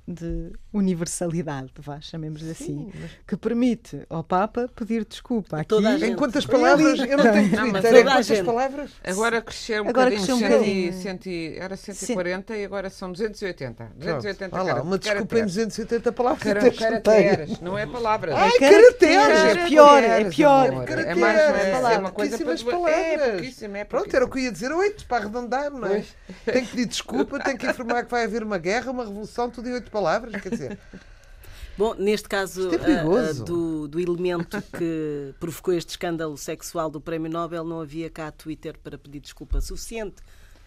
[0.08, 2.92] de universalidade, vá, chamemos assim,
[3.28, 5.68] que permite ao Papa pedir desculpa aqui.
[5.70, 6.16] Toda a Em gente.
[6.18, 7.00] quantas palavras?
[7.00, 7.82] Eu não tenho Não, Twitter.
[7.82, 8.44] toda Em a quantas gente.
[8.46, 8.92] palavras?
[9.04, 11.02] Agora cresceu um Agora bocadinho, cresceu um cento e- bocadinho.
[11.02, 11.30] cento
[11.64, 13.92] era 140 e agora são 280.
[13.96, 14.64] 280 Pronto.
[14.66, 15.54] Olha lá, uma desculpa em caracteres.
[15.54, 16.44] 280 palavras.
[16.44, 16.72] Cara-.
[16.72, 18.36] Caracteres, não é palavras.
[18.36, 19.64] Ai, Caracteres, caracteres!
[19.64, 20.66] é pior, é Caracteres, pior.
[20.66, 23.32] É Caracteres, mais é, é uma coisa para É palavras.
[23.32, 26.04] pouquíssimo, é Pronto, era o que eu ia dizer oito para arredondar, não é?
[26.46, 29.70] Tem que pedir desculpa, tem que informar que vai haver uma guerra, uma revolução, tudo
[29.70, 30.42] em oito palavras.
[30.42, 30.62] Quer dizer,
[31.76, 37.63] Bom, neste caso é do, do elemento que provocou este escândalo sexual do Prémio Nobel,
[37.63, 40.17] não havia cá Twitter para pedir desculpa suficiente.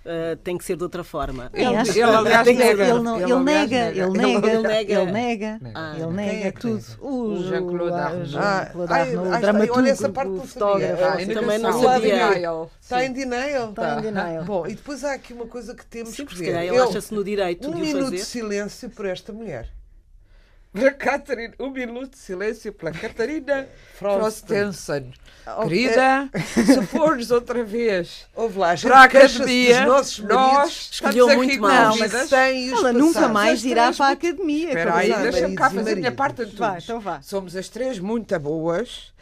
[0.04, 1.48] uh, tem que ser de outra forma.
[1.54, 2.84] Ele, ele, aliás, nega.
[2.84, 4.92] ele não- ele nega, ele Ele nega, nega.
[4.92, 5.92] ele nega, Ah.
[5.94, 6.84] ele Quem nega é tudo.
[7.00, 8.36] O Jean-Claude Arnaud.
[8.38, 10.52] Ah, o dramaturgo, olha, essa parte o não sabia.
[10.96, 11.04] fotógrafo.
[11.04, 12.68] Ah, também não sabia.
[12.80, 13.70] Está em denial.
[13.70, 14.44] Está em denial.
[14.44, 16.46] Bom, e depois há aqui uma coisa que temos Sim, que ver.
[16.46, 19.68] calhar ele acha-se no direito um de o minuto de silêncio por esta mulher.
[20.78, 25.10] Para Catherine, um minuto de silêncio pela Catarina Frostenson.
[25.62, 30.88] Querida, se fores outra vez Houve lá, para a academia, nossos nós.
[30.92, 31.96] Escolheu muito com mal.
[31.96, 32.28] Mas vidas.
[32.28, 33.32] Sem os Ela nunca passados.
[33.32, 34.68] mais irá três para a academia.
[34.68, 36.82] Espera aí, deixa-me cá fazer a minha parte de Vá, tudo.
[36.82, 37.22] então vá.
[37.22, 39.12] Somos as três muito boas.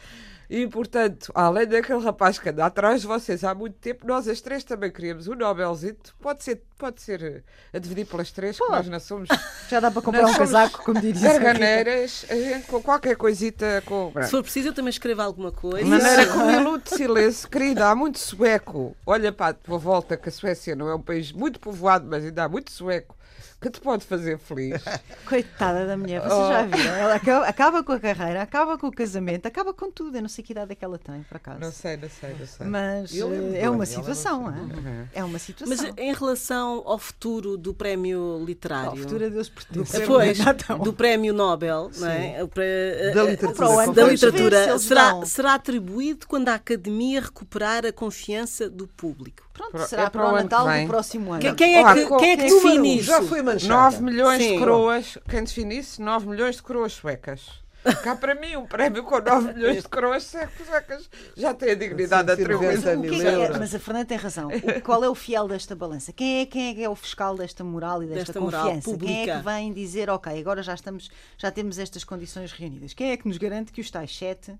[0.49, 4.41] E, portanto, além daquele rapaz que anda atrás de vocês há muito tempo, nós as
[4.41, 6.15] três também queríamos um Nobelzito.
[6.21, 9.29] Pode ser, pode ser eh, a dividir pelas três, que nós não somos
[9.69, 12.25] Já dá para comprar um casaco, como diria garganeiras.
[12.29, 13.81] A gente com qualquer coisita.
[13.85, 14.11] Com...
[14.23, 15.83] Se for preciso, eu também escrevo alguma coisa.
[15.83, 18.95] De maneira que um minuto de silêncio, querida, há muito sueco.
[19.05, 22.23] Olha para a tua volta que a Suécia não é um país muito povoado, mas
[22.23, 23.15] ainda há muito sueco
[23.61, 24.81] que te pode fazer feliz.
[25.27, 26.47] Coitada da mulher, vocês Oh.
[26.49, 26.95] já viram?
[26.95, 30.17] Ela acaba, acaba com a carreira, acaba com o casamento, acaba com tudo.
[30.17, 31.59] Eu não sei que idade é que ela tem, por acaso.
[31.59, 32.67] Não sei, não sei, não sei.
[32.67, 35.09] Mas lembro é uma situação, não hã?
[35.13, 35.75] é uma situação.
[35.87, 38.91] Mas em relação ao futuro do prémio literário.
[38.91, 39.99] Ao futuro Deus pertence.
[39.99, 40.37] Depois
[40.83, 42.45] do prémio Nobel não é?
[42.47, 48.69] Pré- Da eh, literatura, da literatura será, será atribuído quando a Academia recuperar a confiança
[48.69, 49.44] do público.
[49.55, 51.41] Pronto, será é para, para o Natal do próximo ano.
[51.41, 53.05] Quem, quem é Olha, que, quem é que define isso?
[53.07, 53.73] Já foi manchada.
[53.97, 54.51] 9 milhões Sim.
[54.53, 56.01] de coroas, quem define isso?
[56.01, 57.63] 9 milhões de coroas suecas.
[58.03, 62.35] Cá para mim, um prémio com 9 milhões de coroas suecas já tem a dignidade
[62.35, 63.29] 190 atribuída.
[63.31, 63.57] É.
[63.59, 64.47] Mas a Fernanda tem razão.
[64.47, 66.11] O- qual é o fiel desta balança?
[66.11, 68.97] Quem é, quem é que é o fiscal desta moral e desta, Desta moral confiança?
[68.97, 72.93] Quem é que vem dizer, ok, agora já estamos, já temos estas condições reunidas?
[72.95, 74.55] Quem é que nos garante que os tais sete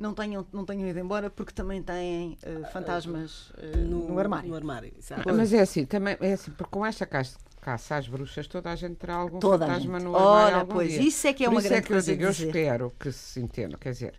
[0.00, 4.48] não tenham, não tenham ido embora porque também têm eh, fantasmas eh, no, armário?
[4.48, 5.22] No armário, exato.
[5.32, 8.76] Mas é assim, também é assim, porque com esta caça, caça às bruxas, toda a
[8.76, 11.02] gente terá algum Toda fantasma no armário Ora, algum pois, dia.
[11.02, 12.48] isso é que é Por uma isso grande é que eu coisa digo, de eu
[12.48, 14.14] espero que se entenda, quer dizer,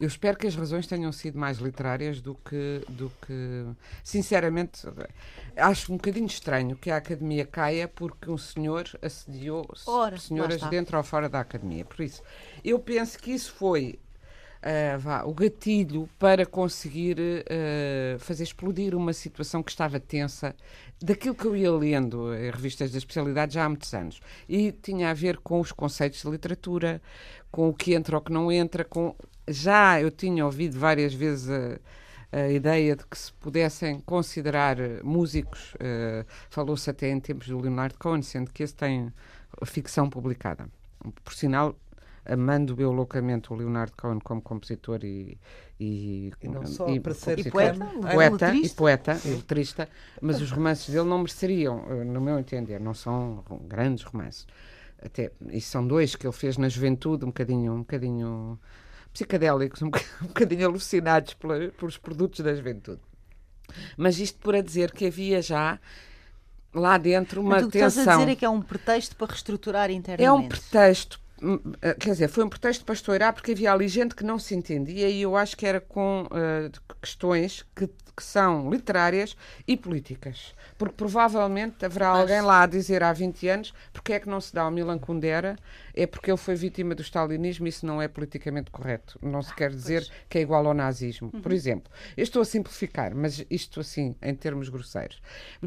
[0.00, 3.66] eu espero que as razões tenham sido mais literárias do que, do que
[4.02, 4.86] sinceramente,
[5.56, 10.96] acho um bocadinho estranho que a Academia caia porque um senhor assediou Ora, senhoras dentro
[10.96, 11.84] ou fora da Academia.
[11.84, 12.22] Por isso,
[12.64, 13.98] eu penso que isso foi
[14.62, 17.16] ah, vá, o gatilho para conseguir
[17.48, 20.54] ah, fazer explodir uma situação que estava tensa
[21.00, 24.20] daquilo que eu ia lendo em revistas da especialidade já há muitos anos.
[24.48, 27.00] E tinha a ver com os conceitos de literatura,
[27.50, 29.14] com o que entra ou que não entra, com
[29.48, 31.78] já eu tinha ouvido várias vezes a,
[32.30, 37.58] a ideia de que se pudessem considerar eh, músicos, eh, falou-se até em tempos do
[37.58, 39.10] Leonard Cohen, sendo que esse tem
[39.64, 40.68] ficção publicada.
[41.24, 41.74] Por sinal,
[42.28, 45.38] amando eu loucamente o Leonard Cohen como compositor e,
[45.80, 49.88] e, E não só para ser compositor, poeta, Ah, poeta e poeta, e letrista,
[50.20, 54.46] mas os romances dele não mereceriam, eh, no meu entender, não são grandes romances.
[55.00, 58.58] Até, e são dois que ele fez na juventude, um bocadinho, um bocadinho
[59.12, 63.00] psicadélicos, um boc- bocadinho alucinados pela- pelos produtos da juventude.
[63.96, 65.78] Mas isto para dizer que havia já
[66.74, 68.20] lá dentro uma Portanto, o que estás a tensão.
[68.20, 70.26] dizer é que é um pretexto para reestruturar internamente.
[70.26, 71.20] É um pretexto,
[72.00, 75.08] quer dizer, foi um pretexto para estourar porque havia ali gente que não se entendia
[75.08, 80.52] e eu acho que era com eh, de- questões que, que são literárias e políticas.
[80.76, 84.52] Porque provavelmente haverá alguém lá a dizer há 20 anos porque é que não se
[84.52, 85.56] dá ao Milan Kundera,
[85.94, 89.18] é porque ele foi vítima do stalinismo e isso não é politicamente correto.
[89.22, 91.30] Não se quer dizer que é igual ao nazismo.
[91.30, 95.20] Por exemplo, eu estou a simplificar, mas isto assim, em termos grosseiros.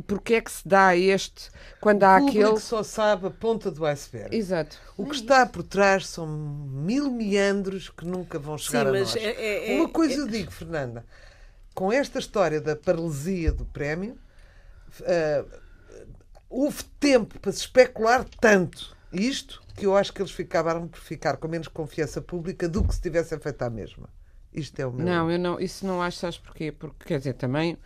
[0.06, 2.60] Porque é que se dá este, quando há O público aquele...
[2.60, 4.36] só sabe a ponta do iceberg.
[4.36, 4.78] Exato.
[4.98, 9.16] O que está por trás são mil meandros que nunca vão chegar Sim, a mas
[9.16, 9.16] nós.
[9.16, 11.06] é- é- é- Uma coisa é- eu digo, Fernanda,
[11.74, 14.18] com esta história da paralisia do prémio,
[15.04, 15.44] eh,
[16.50, 21.38] houve tempo para se especular tanto isto que eu acho que eles ficaram por ficar
[21.38, 24.10] com menos confiança pública do que se tivessem feito à mesma.
[24.54, 25.06] Isto é o meu.
[25.06, 26.72] Não, eu não, isso não acho, sabes porquê?
[26.72, 27.78] Porque, quer dizer, também.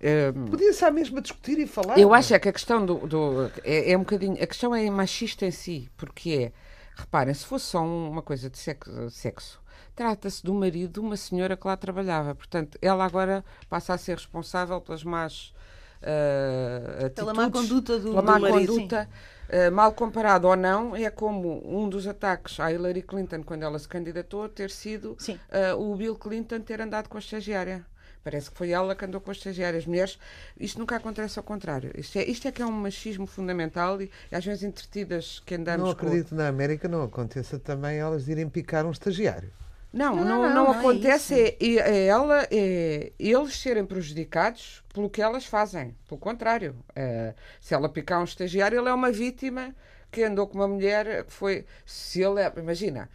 [0.00, 1.96] eh, Podia-se à mesma discutir e falar.
[1.98, 3.06] eu acho é que a questão do.
[3.06, 4.34] do- é, é um bocadinho.
[4.42, 6.52] A questão é machista em si, porque é.
[6.96, 9.60] Reparem, se fosse só um- uma coisa de sexo, sexo
[10.02, 12.32] trata-se do marido de uma senhora que lá trabalhava.
[12.34, 15.52] Portanto, ela agora passa a ser responsável pelas más.
[16.00, 19.08] eh, Pela atitudes, má conduta do- pela do má marido, conduta,
[19.48, 23.76] eh, mal comparado ou não, é como um dos ataques à Hillary Clinton quando ela
[23.80, 25.16] se candidatou ter sido
[25.50, 27.84] eh, o Bill Clinton ter andado com a estagiária.
[28.22, 29.76] Parece que foi ela que andou com a estagiária.
[29.78, 30.18] As mulheres,
[30.60, 31.90] isto nunca acontece ao contrário.
[31.96, 35.88] Isto é, isto é que é um machismo fundamental e às vezes entretidas que andamos
[35.88, 39.50] Não com- acredito na América não aconteça também elas irem picar um estagiário.
[39.92, 44.84] Não, Não, não, não, não, é acontece é, é- é ela, é eles serem prejudicados
[44.92, 45.96] pelo que elas fazem.
[46.06, 49.74] Pelo contrário, eh, se ela picar um estagiário, ele é uma vítima
[50.10, 51.64] que andou com uma mulher que foi.
[51.86, 53.08] Se ele é, imagina.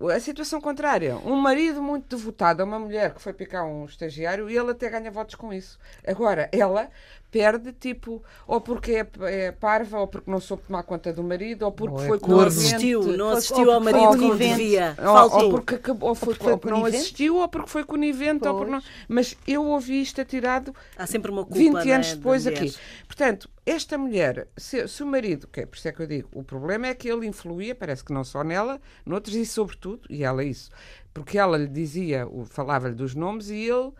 [0.00, 4.50] A situação contrária, um marido muito devotado a uma mulher que foi picar um estagiário
[4.50, 5.78] e ele até ganha votos com isso.
[6.04, 6.90] Agora, ela
[7.32, 11.62] perde, tipo, ou porque é, é parva, ou porque não soube tomar conta do marido,
[11.64, 12.36] ou porque Ou é foi corno.
[12.36, 12.74] Não conivente.
[12.74, 14.94] assistiu, não assistiu ou ao marido como devia.
[15.00, 17.84] Ou, ou porque, acabou, ou foi, porque foi ou porque não assistiu, ou porque foi
[17.84, 18.82] conivente, ou porque não.
[19.08, 21.58] Mas eu ouvi isto atirado Há sempre uma culpa.
[21.58, 22.62] 20 não é, anos da depois mulher.
[22.62, 22.74] aqui.
[23.06, 26.28] Portanto, esta mulher, se, se o marido, que é por isso é que eu digo,
[26.34, 30.22] o problema é que ele influía, parece que não só nela, noutros e sobretudo, e
[30.24, 30.70] ela isso,
[31.14, 33.92] porque ela lhe dizia, o- falava-lhe dos nomes e ele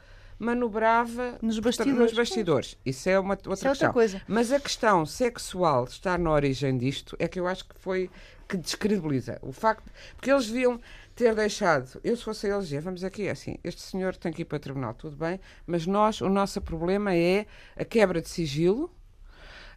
[0.42, 1.98] manobrava Nos bastidores.
[1.98, 2.76] nos bastidores.
[2.84, 3.92] Isso é uma outra Isso é outra questão.
[3.92, 4.22] coisa.
[4.26, 8.10] Mas a questão sexual estar na origem disto é que eu acho que foi
[8.48, 9.38] que descredibiliza.
[9.40, 10.80] O facto, porque eles deviam
[11.14, 14.44] ter deixado, eu se fosse eles, vamos aqui, é assim, este senhor tem que ir
[14.46, 18.90] para o tribunal, tudo bem, mas nós, o nosso problema é a quebra de sigilo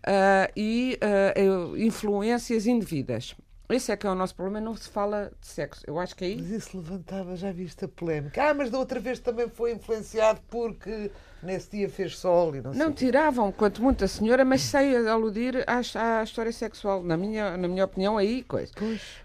[0.04, 1.34] ah, e eh,
[1.78, 3.36] influências indevidas.
[3.68, 5.82] Esse é que é o nosso problema, não se fala de sexo.
[5.88, 8.50] Eu acho que é aí Mas isso levantava, já viste a polémica.
[8.50, 11.10] Ah, mas da outra vez também foi influenciado porque
[11.42, 12.84] nesse dia fez sol e não sei.
[12.84, 15.80] Não tiravam, quanto muito a senhora, mas sem aludir à,
[16.20, 17.02] à história sexual.
[17.02, 18.72] Na minha, na minha opinião, aí, coisa.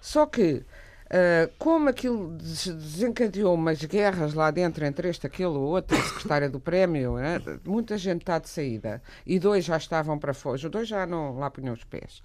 [0.00, 0.64] Só que,
[1.10, 6.02] ah, como aquilo des- desencadeou umas guerras lá dentro entre este, aquele ou outro, a
[6.02, 7.40] secretária do prémio, né?
[7.64, 9.02] muita gente está de saída.
[9.26, 12.22] E dois já estavam para fora, os dois já não lá punham os pés.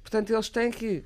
[0.00, 1.04] Portanto, eles têm que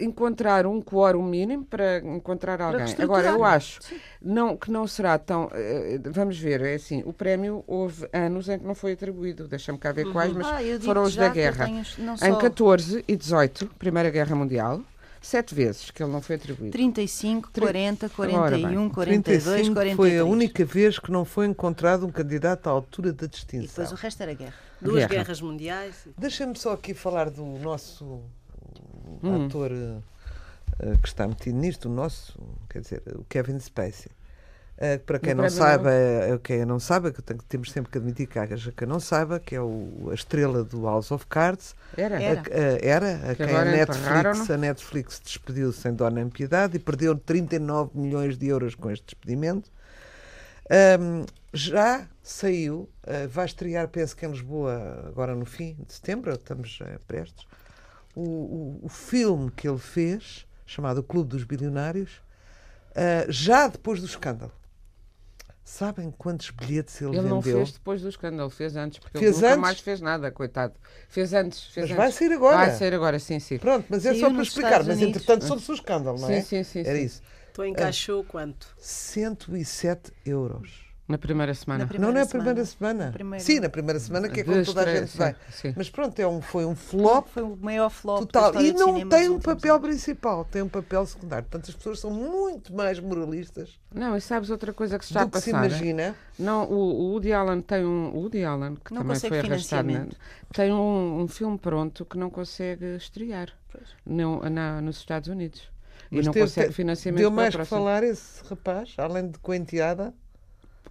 [0.00, 2.82] encontrar um quórum mínimo para encontrar alguém.
[2.98, 3.52] Agora, eu reestruturar.
[3.54, 3.80] acho
[4.20, 5.48] não, que não será tão.
[5.52, 9.78] eh, vamos ver, é assim: o prémio houve anos em que não foi atribuído, deixa-me
[9.78, 11.66] cá ver quais, mas Ah, foram os da guerra.
[11.66, 14.80] tenho- Em só- 14 e 18, Primeira Guerra Mundial,
[15.22, 16.72] sete vezes que ele não foi atribuído.
[16.72, 18.62] 35, Tri- 40, Ora bem.
[18.62, 19.96] 41, 42, 35 43.
[19.96, 23.66] foi a única vez que não foi encontrado um candidato à altura da E distinção.
[23.68, 24.54] depois o resto era guerra.
[24.80, 25.08] Duas Guerra.
[25.08, 25.94] guerras mundiais.
[26.16, 28.22] Deixa-me só aqui falar do nosso
[29.22, 29.46] Hum.
[29.46, 34.10] ator eh, que está metido nisto, o nosso, quer dizer, o Kevin Spacey.
[34.82, 38.26] Eh, para quem não prémio saiba, eh, quem não saiba, que temos sempre que admitir
[38.26, 42.22] que haja quem não saiba, que é o- a estrela do House of Cards, Era?
[42.22, 42.40] Era.
[42.40, 46.80] A, era a Que quem a Netflix, a Netflix despediu sem dó nem piedade e
[46.80, 49.70] perdeu 39 milhões de euros com este despedimento.
[50.70, 56.32] Ahm, já saiu, ah, vai estrear, penso que em Lisboa, agora no fim de setembro,
[56.32, 57.44] estamos eh, prestes,
[58.14, 62.20] o, o- o filme que ele fez, chamado O Clube dos Bilionários,
[62.94, 64.52] ah, já depois do escândalo.
[65.64, 67.58] Sabem quantos bilhetes ele, Ele não vendeu?
[67.58, 69.60] fez depois do escândalo, fez antes, porque Fez ele nunca antes?
[69.62, 70.74] mais fez nada, coitado.
[71.08, 71.62] Fez antes.
[71.66, 71.96] Fez Mas antes.
[71.96, 72.56] vai sair agora.
[72.56, 73.58] Vai sair agora, sim, sim.
[73.58, 74.68] Pronto, mas é Saiu só para explicar.
[74.70, 75.16] Estados Mas Unidos.
[75.22, 76.40] entretanto soube-se o escândalo, não é?
[76.40, 77.04] Sim, sim, sim, Era sim.
[77.04, 77.22] isso.
[77.52, 78.66] Então encaixou quanto?
[78.78, 80.89] 107 euros.
[81.10, 81.84] Na primeira semana.
[81.84, 82.44] Na primeira não, não é a semana.
[82.44, 83.06] primeira semana.
[83.06, 85.36] Na primeira- Sim, na primeira semana, que é quando toda a gente vai.
[85.50, 85.72] sim.
[85.76, 88.62] Mas pronto, é um, foi um flop Foi o maior flop total.
[88.62, 89.86] E não tem um papel anos.
[89.88, 91.44] principal, tem um papel secundário.
[91.48, 95.22] Portanto, as pessoas são muito mais moralistas Não, e sabes outra coisa que se está
[95.22, 95.66] a que se passar?
[95.66, 96.14] imagina.
[96.38, 98.08] Não, o, o Woody Allen tem um.
[98.14, 100.08] O Woody Allen, que Não também consegue foi arrastado, né?
[100.52, 103.48] tem um, um filme pronto que não consegue estrear
[104.04, 105.62] não, na, nos Estados Unidos.
[106.10, 107.78] E Mas não teve- consegue financiamento Deu para mais próximo.
[107.78, 110.12] falar esse rapaz, além de com a enteada.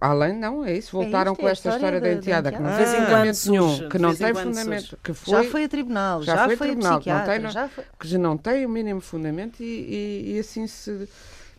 [0.00, 0.92] Além, não, é isso.
[0.96, 2.90] Voltaram isto, com é esta história história da da- da enteada, que não enteada.
[2.92, 4.96] tem fundamento nenhum, que não tem fundamento, surge.
[5.04, 7.50] que foi, Já foi a tribunal, já já, foi foi, a tribunal, que não tem,
[7.50, 7.84] já foi...
[8.00, 11.06] que não tem o mínimo fundamento e, e- e assim se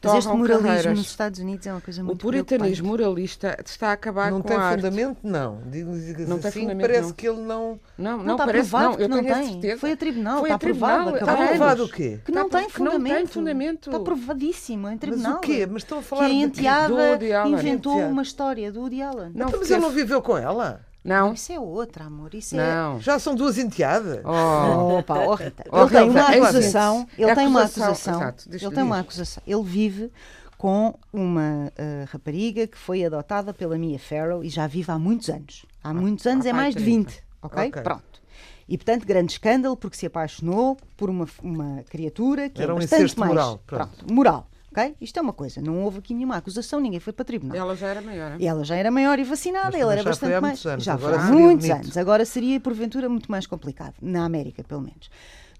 [0.04, 0.98] Mas este moralismo carreiras.
[0.98, 3.02] nos Estados Unidos é uma coisa O muito puritanismo preocupante.
[3.04, 4.82] moralista está a acabar não com tem a arte.
[4.82, 5.62] fundamento, não.
[5.68, 5.92] Digo
[6.28, 7.14] Não tem assim, fundamento, parece não.
[7.14, 7.80] que ele não.
[7.98, 9.52] Não, não, Não, está parece provado não, que eu não a tem.
[9.52, 9.78] certeza.
[9.80, 11.48] Foi a tribunal, Foi está a tribunal, aprovado, está acabou.
[11.50, 12.20] provado o quê?
[12.26, 13.30] Que não Está tem que não tem fundamento.
[13.30, 13.90] fundamento.
[13.90, 15.38] Está provadíssimo em Mas tribunal.
[15.38, 15.68] o quê?
[15.72, 16.34] Mas estão a Que falar a quê?
[16.36, 19.32] Do enteada inventou uma história do Woody Allen.
[19.36, 20.82] Não, Então, mas ele não viveu com ela?
[21.04, 22.34] Não, Isso é outra, amor.
[22.36, 22.58] Isso é...
[22.58, 23.00] não.
[23.00, 24.22] Já são duas enteadas?
[24.24, 25.00] Oh.
[25.00, 25.64] Opa, oh, Rita.
[25.72, 27.08] Oh, Ele tem Rita, uma é acusação.
[27.18, 29.44] Ele é tem uma acusação, exato, Ele tem uma acusação.
[29.48, 30.12] Ele vive
[30.58, 35.28] com uma eh, rapariga que foi adotada pela Mia Farrow e já vive há muitos
[35.28, 35.66] anos.
[35.84, 37.10] Há muitos anos, é ok, mais de 30.
[37.10, 37.24] 20.
[37.42, 37.68] Ok?
[37.70, 37.82] Ok.
[37.82, 38.22] Pronto.
[38.70, 42.78] E, portanto, grande escândalo porque se apaixonou por uma, uma criatura que Era é um
[42.78, 43.32] bastante incesto mais...
[43.32, 43.90] moral, pronto.
[43.90, 44.51] Pronto, moral.
[44.72, 44.96] Ok?
[45.02, 45.62] Isto é uma coisa.
[45.62, 47.58] Não houve aqui nenhuma acusação, ninguém foi para tribunal.
[47.58, 48.32] Ela já era maior.
[48.40, 48.48] hein?
[48.48, 50.52] Ela já era maior e vacinada, também era já foi bastante há mais.
[50.54, 51.84] muitos anos, Já agora foi há seria muitos bonito.
[51.84, 51.98] anos.
[51.98, 53.96] Agora seria, porventura, muito mais complicado.
[54.02, 55.10] Na América, pelo menos.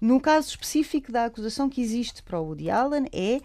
[0.00, 3.40] No caso específico da acusação que existe para o Woody Allen, é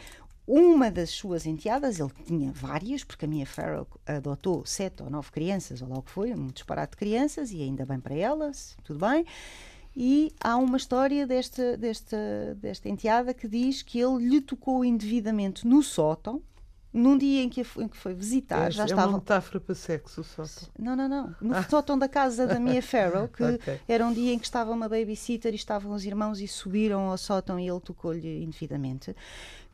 [0.47, 5.29] uma das suas enteadas, ele tinha várias, porque a Mia Farrow adotou sete ou nove
[5.29, 8.77] crianças, ou lá o que foi, um disparate de crianças, e ainda bem para elas,
[8.85, 9.25] tudo bem.
[9.99, 15.65] E há uma história desta, desta, desta enteada que diz que ele lhe tocou indevidamente
[15.65, 16.39] no sótão,
[16.93, 19.09] num dia em que, foi visitar, é, já é estavam.
[19.09, 20.43] uma metáfora para sexo, só.
[20.77, 21.35] Não, não, não.
[21.41, 23.79] No sótão da casa da Mia Farrow, que Ok.
[23.87, 27.17] era um dia em que estava uma babysitter e estavam os irmãos e subiram ao
[27.17, 29.15] sótão e ele tocou-lhe indevidamente.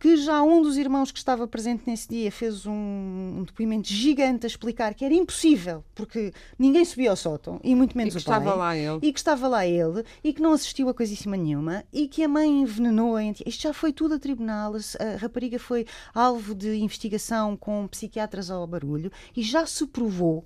[0.04, 4.46] Que já um dos irmãos que estava presente nesse dia fez um, um depoimento gigante
[4.46, 8.22] a explicar que era impossível, porque ninguém subia ao sótão, e muito E menos que
[8.22, 8.38] o pai.
[8.40, 9.00] estava lá ele.
[9.02, 12.28] E que estava lá ele, e que não assistiu a coisíssima nenhuma, e que a
[12.28, 16.76] mãe envenenou a enti- Isto já foi tudo a tribunal, a rapariga foi alvo de
[16.76, 20.46] investigação com psiquiatras ao barulho, e já se provou,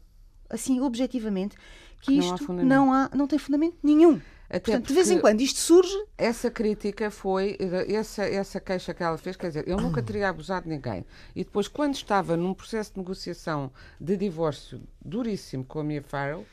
[0.51, 1.55] assim, objetivamente,
[1.99, 4.22] que Que não há isto não, há, não tem fundamento nenhum.
[4.49, 7.57] Até Portanto, de vez em quando isto surge, Essa crítica foi,
[7.89, 11.05] essa, essa queixa que ela fez, quer dizer, ele nunca teria abusado de ninguém.
[11.35, 16.45] E depois, quando estava num processo de negociação de divórcio duríssimo com a Mia Farrow,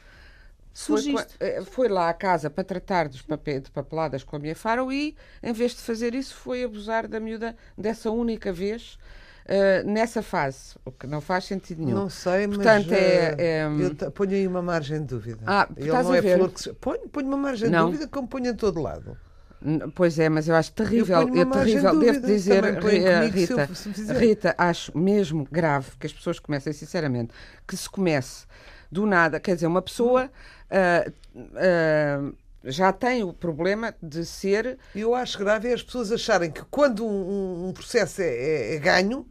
[0.74, 4.56] foi, eh, foi lá à casa para tratar dos papéis de papeladas com a Mia
[4.56, 8.98] Farrow e, em vez de fazer isso, foi abusar da miúda dessa única vez
[9.46, 11.96] eh, nessa fase, o que não faz sentido nenhum.
[11.98, 15.40] Não sei, mas Portanto, é- eh, é- eu te- ponho aí uma margem de dúvida.
[15.46, 16.36] Ah, Ele estás não a é ver?
[16.38, 16.72] flor que se...
[16.72, 17.86] ponho, ponho uma margem Não.
[17.86, 19.16] de dúvida como ponho em todo lado.
[19.94, 23.38] Pois é, mas eu acho terrível, Eu é terrível, devo dizer, também põe Ri- comigo
[23.46, 24.12] se eu- Rita, se.
[24.12, 27.32] Rita, acho mesmo grave que as pessoas comecem, sinceramente,
[27.66, 28.44] que se comece
[28.92, 30.30] do nada, quer dizer, uma pessoa
[30.70, 31.10] ah,
[31.56, 32.32] ah,
[32.64, 37.04] já tem o problema de ser eu acho grave é as pessoas acharem que quando
[37.06, 39.26] um, um processo é, é- é ganho,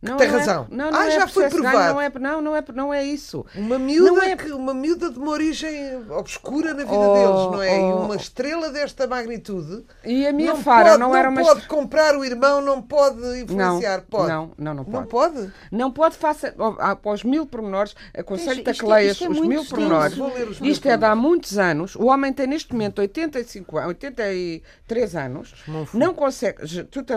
[0.00, 0.66] não, tem não é- razão.
[0.70, 1.94] não, não Ah, é já foi provado.
[1.94, 3.44] não, é, não, não, é, não é isso.
[3.54, 7.52] uma miúda, Não é- que, uma miúda de uma origem obscura na vida Oh, deles,
[7.52, 7.78] não é?
[7.80, 7.96] E oh.
[8.04, 12.16] uma estrela desta magnitude E a minha não Fara pode, não, era uma pode comprar
[12.16, 13.98] o irmão, não pode influenciar.
[13.98, 14.28] Não, pode.
[14.28, 15.08] não, não, não Não pode.
[15.08, 15.52] pode?
[15.72, 20.16] Não pode faça após mil pormenores, aconselho-te que é- leias é os mil pormenores.
[20.62, 21.96] Isto é de há muitos anos.
[21.96, 25.54] O homem tem neste momento 85 anos, 83 anos.
[25.92, 26.58] Não consegue,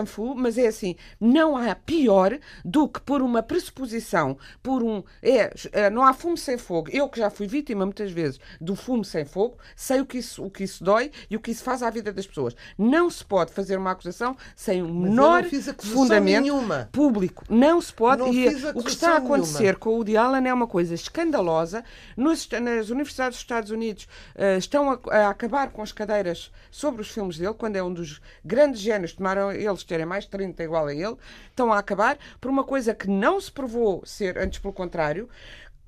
[0.06, 2.38] fou, mas é assim, não há pior
[2.72, 5.02] do que por uma pressuposição, por um.
[5.22, 6.88] É, é, não há fumo sem fogo.
[6.90, 10.42] Eu que já fui vítima muitas vezes do fumo sem fogo, sei o que isso,
[10.42, 12.56] o que isso dói e o que isso faz à vida das pessoas.
[12.78, 15.44] Não se pode fazer uma acusação sem um eu menor
[15.78, 16.88] fundamento nenhuma.
[16.90, 17.44] público.
[17.50, 18.22] Não se pode.
[18.22, 19.78] Não e o que está a acontecer nenhuma.
[19.78, 21.84] com o Woody Allen é uma coisa escandalosa.
[22.16, 27.02] Nos- nas universidades dos Estados Unidos eh, estão a, a acabar com as cadeiras sobre
[27.02, 30.62] os filmes dele, quando é um dos grandes génios, tomaram eles terem mais de 30
[30.62, 31.16] igual a ele,
[31.50, 35.28] estão a acabar por uma coisa que não se provou ser, antes pelo contrário,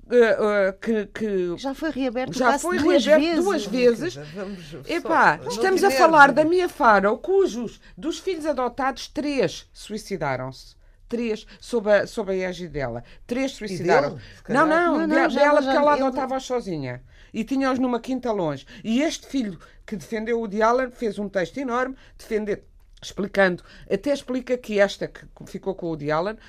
[0.09, 3.43] eh, eh, que, que Já foi reaberto já foi duas reaberto vezes.
[3.43, 4.13] duas vezes.
[4.13, 6.59] Só- Epá, estamos a falar da enerves.
[6.59, 10.75] Mia Farrow, cujos dos filhos adotados, três suicidaram-se.
[11.07, 13.03] Três, sob a, sob a égide dela.
[13.27, 14.17] Três suicidaram.
[14.49, 17.03] Não, não, Não, de- não, já- dela já- porque ela ele- adotava-os sozinha.
[17.31, 18.65] E tinha-os numa quinta longe.
[18.83, 22.63] E este filho que defendeu o Woody Allen fez um texto enorme, defender
[23.05, 26.07] explicando, até explica que esta que ficou com o Woody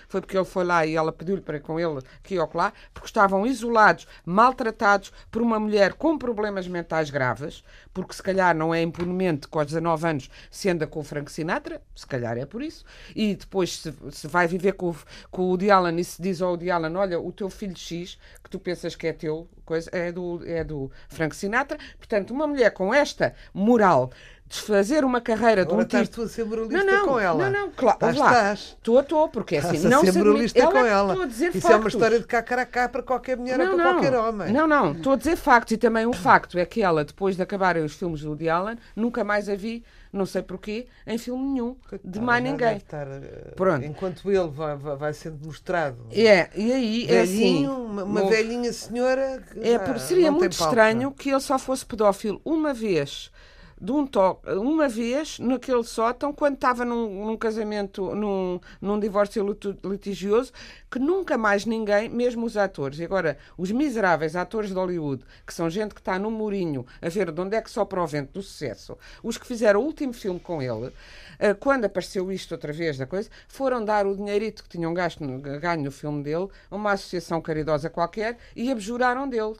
[0.08, 2.72] foi porque ele foi lá e ela pediu-lhe para ir com ele aqui ou lá,
[2.92, 8.74] porque estavam isolados, maltratados por uma mulher com problemas mentais graves, porque se calhar não
[8.74, 12.46] é impunemente com aos 19 anos se anda com o Frank Sinatra, se calhar é
[12.46, 12.84] por isso,
[13.14, 14.94] e depois se, se vai viver com,
[15.30, 18.58] com o Woody e se diz ao Woody olha, o teu filho X, que tu
[18.58, 22.94] pensas que é teu, coisa, é, do, é do Frank Sinatra, portanto, uma mulher com
[22.94, 24.10] esta moral
[24.48, 27.50] desfazer uma carreira de um estás tipo tu a ser moralista não, não, com ela.
[27.50, 27.96] Não, não, claro.
[27.96, 28.26] Estás, lá.
[28.30, 28.60] estás.
[28.78, 29.74] Estou, estou, porque é assim.
[29.76, 31.12] Estás não a ser admite- moralista ela, com ela.
[31.12, 31.70] Estou a dizer Isso factos.
[31.70, 33.92] é uma história de cá cara a cá para qualquer mulher ou não, para não.
[33.94, 34.52] qualquer homem.
[34.52, 35.72] Não, não, estou a dizer factos.
[35.72, 38.76] E também um facto é que ela, depois de acabarem os filmes do Woody Allen,
[38.94, 39.82] nunca mais a vi,
[40.12, 42.76] não sei porquê, em filme nenhum, de mais ninguém.
[42.76, 43.84] estar, eh, Pronto.
[43.84, 45.98] Enquanto ele vai, vai, sendo mostrado.
[46.12, 47.66] É, e aí é assim.
[47.66, 51.84] Uma, uma velhinha senhora que É, já por- seria muito estranho que ele só fosse
[51.84, 53.30] pedófilo uma vez,
[53.78, 59.44] de um toque, uma vez naquele sótão, quando estava num, num casamento, num, num divórcio
[59.84, 60.52] litigioso,
[60.90, 65.52] que nunca mais ninguém, mesmo os atores, e agora os miseráveis atores de Hollywood, que
[65.52, 68.32] são gente que está no murinho a ver de onde é que sopra o vento
[68.32, 70.90] do sucesso, os que fizeram o último filme com ele,
[71.38, 75.20] eh, quando apareceu isto outra vez da coisa, foram dar o dinheirito que tinham gasto
[75.60, 79.56] ganho no filme dele a uma associação caridosa qualquer e abjuraram dele.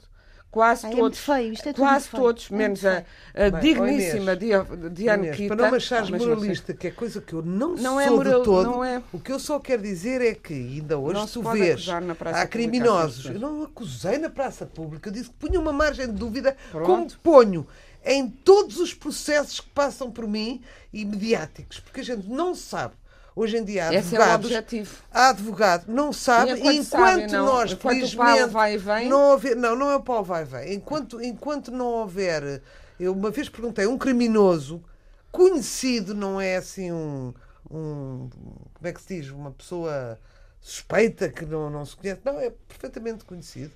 [0.56, 2.22] Quase Ai, é muito todos, feio, isto é tudo quase feio.
[2.22, 2.90] todos, É menos a,
[3.34, 3.46] feio.
[3.46, 5.54] a Bem, digníssima ó Dia- Diane Inês, Kita.
[5.54, 8.08] para não me achares Ah, moralista, que é coisa que eu não, Não sou é
[8.08, 9.02] moral- de todo, não é.
[9.12, 12.00] o que eu só quero dizer é que ainda hoje Não se tu vês acusar
[12.00, 13.26] na praça há criminosos.
[13.26, 16.86] Eu não acusei na praça pública, eu disse que punha uma margem de dúvida, Pronto.
[16.86, 17.66] como ponho
[18.02, 22.94] em todos os processos que passam por mim e mediáticos, porque a gente não sabe.
[23.36, 24.46] Hoje em dia há Esse é advogados.
[24.46, 24.96] objetivo.
[25.12, 26.84] há advogado, não sabe, E e enquanto
[27.20, 27.44] sabe, não.
[27.46, 29.08] nós, Enquanto o felizmente, vai e vem.
[29.10, 30.72] não houver, não, não é o Paulo vai e vem.
[30.74, 32.62] Enquanto, enquanto não houver,
[32.98, 34.82] eu uma vez perguntei, um criminoso
[35.30, 37.34] conhecido, não é assim um,
[37.70, 38.30] um
[38.72, 40.18] como é que se diz, uma pessoa
[40.58, 42.20] suspeita, que não, não se conhece.
[42.24, 43.70] Não, é perfeitamente conhecido.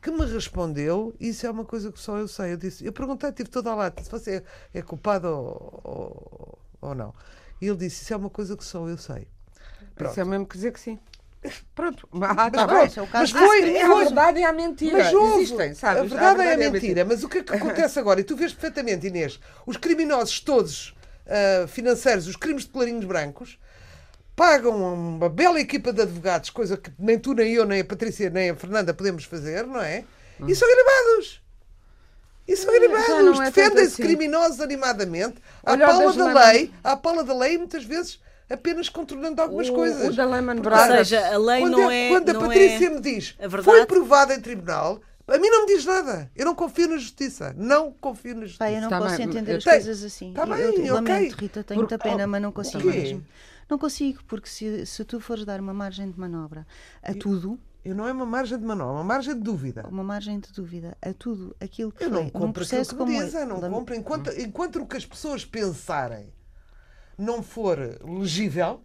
[0.00, 2.52] Que me respondeu, isso é uma coisa que só eu sei.
[2.52, 4.44] Eu disse, eu perguntei, tive toda a lata, se você
[4.74, 7.12] é, é culpado ou, ou, ou não.
[7.62, 9.28] E ele disse, isso é uma coisa que só eu sei.
[9.94, 10.10] Pronto.
[10.10, 10.98] Isso é mesmo que dizer que sim.
[11.74, 12.92] Pronto, ah, tá pronto, bem.
[12.96, 14.98] é o caso mas foi, É a verdade e a mentira.
[14.98, 15.42] Mas houve.
[15.42, 16.12] Existem, sabes?
[16.12, 17.04] A verdade é a mentira.
[17.04, 18.20] Mas o que é que acontece agora?
[18.20, 20.94] E tu vês perfeitamente, Inês, os criminosos todos
[21.26, 23.58] ah, financeiros, os crimes de colarinhos brancos,
[24.34, 28.28] pagam uma bela equipa de advogados, coisa que nem tu, nem eu, nem a Patrícia,
[28.28, 30.04] nem a Fernanda podemos fazer, não é?
[30.46, 31.40] E são ilibados.
[32.52, 34.02] E são não é Defendem-se assim.
[34.02, 39.40] criminosos animadamente, à pala da Lehman- lei, à pala da lei, muitas vezes apenas contornando
[39.40, 40.08] algumas O- coisas.
[40.08, 40.90] o da Lehman Porque, Brothers.
[40.90, 42.08] Ou seja, a lei quando não é.
[42.08, 45.74] Quando a não Patrícia é me diz foi provado em tribunal, a mim não me
[45.74, 46.30] diz nada.
[46.36, 47.54] Eu não confio na justiça.
[47.56, 48.58] Não confio na justiça.
[48.64, 50.32] Pá, eu não Tá posso bem, entender eu as tenho- coisas assim.
[50.34, 50.90] Tá Eu- bem, eu, ok.
[50.90, 53.24] lamento, Rita, tenho muita pena, mas não consigo mesmo.
[53.70, 56.66] Não consigo, porque se, se tu fores dar uma margem de manobra
[57.02, 59.86] a tudo, Eu não é uma margem de manobra, é uma margem de dúvida.
[59.88, 62.90] uma margem de dúvida a tudo aquilo que Eu foi não num compro aquilo processo
[62.90, 63.94] que como dizem, não compro.
[63.94, 66.32] Enquanto, enquanto o que as pessoas pensarem
[67.18, 68.82] não for legível,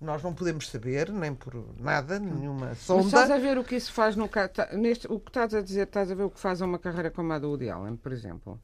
[0.00, 3.34] nós não podemos saber, nem por nada, nenhuma Mas estás sonda.
[3.34, 6.10] a ver o que isso faz no tá- neste, o que estás a dizer, estás
[6.10, 8.58] a ver o que faz a uma carreira como a do Woody Allen, por exemplo.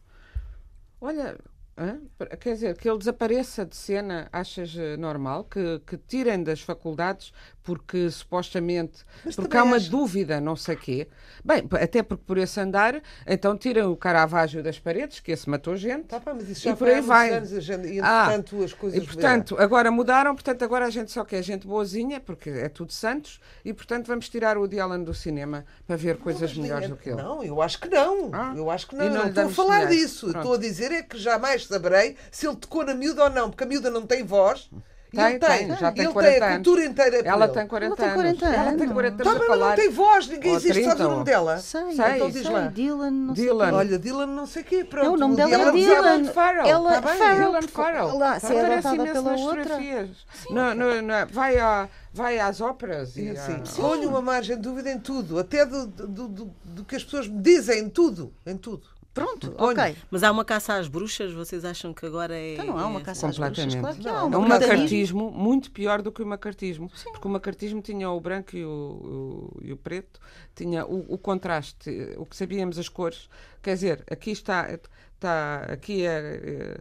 [0.99, 1.39] Olha,
[1.77, 2.01] hã?
[2.41, 5.45] quer dizer, que ele desapareça de cena, achas eh, normal?
[5.45, 7.33] Que, que tirem das faculdades
[7.67, 11.09] porque supostamente, Mas porque há uma dúvida, não sei quê.
[11.45, 15.77] Bem, até porque por esse andar, então tiram o Caravaggio das paredes, que esse matou
[15.77, 16.05] gente.
[16.05, 17.31] Tá, pá, mas isso E já por foi há aí vai.
[17.35, 21.11] anos, gente- e Ah, entretanto as coisas E portanto, agora mudaram, portanto, agora a gente
[21.11, 25.03] só quer gente boazinha, porque é tudo santos, e portanto vamos tirar o Woody Allen
[25.03, 27.21] do cinema para ver coisas melhores do que ele.
[27.21, 28.31] Não, eu acho que não.
[28.33, 28.55] Ah.
[28.57, 29.09] Eu acho que E não.
[29.09, 30.07] não não estou a falar dinheiro.
[30.07, 30.27] disso.
[30.27, 30.39] Pronto.
[30.39, 33.65] Estou a dizer é que jamais saberei se ele tocou na miúda ou não, porque
[33.65, 34.71] a miúda não tem voz.
[35.17, 36.57] Tem, ele tem, tem, já tem ele 40 tem a anos.
[36.67, 37.53] cultura inteira por Ela ele.
[37.55, 38.17] tem 40 Ela tem anos.
[38.39, 38.93] 40 Ela tem anos.
[38.93, 40.73] 40 Tá, anos ela não tem voz, ninguém Ou existe.
[40.83, 41.59] Sabes 30, o nome dela?
[41.59, 42.67] Sei, Sei, então diz sei, lá.
[42.69, 43.73] Dylan, não sei Dylan.
[43.73, 44.85] Olha, Dylan não sei o quê.
[44.85, 46.25] Pronto, Não, o nome dela é Dylan.
[46.27, 46.67] Farrell.
[46.67, 47.19] Ela Tá bem.
[47.19, 48.19] Farrell, Dylan Farrell.
[48.19, 49.63] Lá, se é Aparece imenso pela nas outra.
[49.65, 50.09] fotografias.
[50.51, 53.17] No- no- no- vai, a- vai às óperas.
[53.17, 56.51] E É assim, a- ponho uma margem de dúvida em tudo, até do, do, do-
[56.65, 58.33] do que as pessoas me dizem, em tudo.
[58.47, 58.83] Em tudo.
[59.17, 59.71] Pronto, Ponho.
[59.81, 59.97] ok.
[60.11, 61.33] Mas há uma caça às bruxas?
[61.33, 62.53] Vocês acham que agora é.
[62.55, 64.25] Então não há uma é- caça às bruxas, claro que há.
[64.25, 66.91] Uma É um macartismo muito pior do que o macartismo.
[67.13, 70.21] Porque o macartismo tinha o branco e o, o- e o preto,
[70.55, 73.29] tinha o, o contraste, o que sabíamos as cores.
[73.63, 74.69] Quer dizer, aqui está,
[75.15, 76.81] está aqui é, é,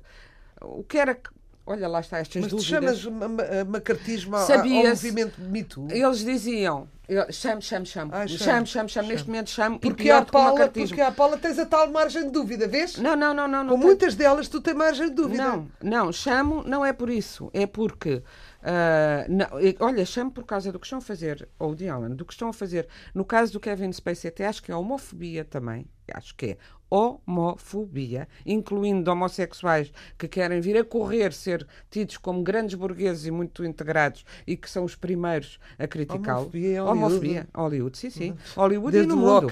[0.62, 1.16] o que era.
[1.16, 1.30] que-
[1.68, 3.00] Olha, lá está estas Mas tu dúvidas.
[3.00, 5.88] chamas ma- ma- macartismo ao, ao movimento Me Too?
[5.90, 10.10] Eles diziam, eu- chame, chame, chame, Ah, chame, chame, chame, neste momento chame, e Porque
[10.10, 12.97] à, o Paula, porque à Paula tens a tal margem de dúvida, vês?
[12.97, 13.64] Não, não, não, não.
[13.64, 15.43] não Com tem- muitas delas tu tens margem de dúvida.
[15.43, 18.22] Não, não, chamo não é por isso, é porque
[18.64, 19.47] ah, não,
[19.80, 22.49] olha, chamo por causa do que estão a fazer, ou de Allen, do que estão
[22.49, 22.88] a fazer.
[23.14, 26.58] No caso do Kevin Spacey, até acho que é homofobia também, acho que é
[26.89, 33.66] homofobia, incluindo homossexuais que querem vir a correr ser tidos como grandes burgueses e muito
[33.66, 36.41] integrados e que são os primeiros a criticá-lo.
[36.45, 36.84] Homofobia.
[36.84, 38.38] Homofobia, Hollywood, sim, sim.
[38.56, 39.51] Hollywood Desde e no mundo.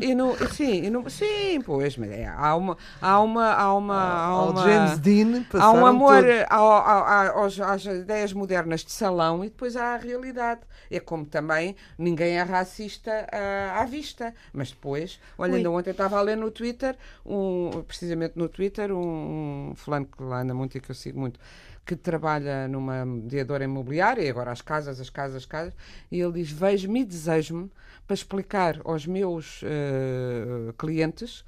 [0.00, 3.94] E no, sim, e no, sim, pois, mas é, há uma, há uma, há uma,
[3.94, 9.48] há Ao uma, James Dean há um amor aos- às ideias modernas de salão e
[9.48, 10.60] depois há a realidade.
[10.90, 15.56] É como também ninguém é racista ah, à vista, mas depois, olha, Ui.
[15.58, 20.22] ainda ontem estava a ler no Twitter, um, precisamente no Twitter, um, um fulano que
[20.22, 21.38] lá anda muito e que eu sigo muito,
[21.84, 25.74] que trabalha numa mediadora imobiliária, e agora as casas, as casas, as casas,
[26.10, 27.70] e ele diz: Vejo-me e desejo-me
[28.06, 31.44] para explicar aos meus eh, clientes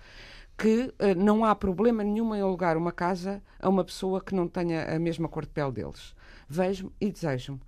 [0.56, 4.46] que eh, não há problema nenhum em alugar uma casa a uma pessoa que não
[4.46, 6.14] tenha a mesma cor de pele deles.
[6.52, 7.60] Vejo-me e desejo-me.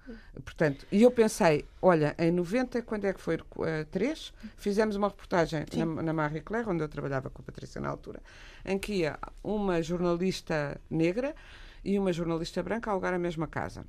[0.44, 3.38] Portanto, e eu pensei, olha, em 90, quando é que foi?
[3.64, 7.80] Eh, três, fizemos uma reportagem na, na Marie Claire, onde eu trabalhava com a Patrícia
[7.80, 8.20] na altura,
[8.62, 11.34] em que ia uma jornalista negra
[11.82, 13.86] e uma jornalista branca alugar a mesma casa.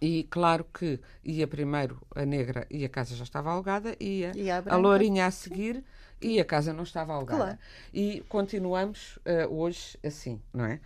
[0.00, 4.50] E claro que ia primeiro a negra e a casa já estava alugada, ia E
[4.50, 5.84] a a, lourinha a seguir
[6.20, 7.42] e a casa não estava alugada.
[7.44, 7.58] Claro.
[7.94, 10.80] E continuamos eh, hoje assim, não é?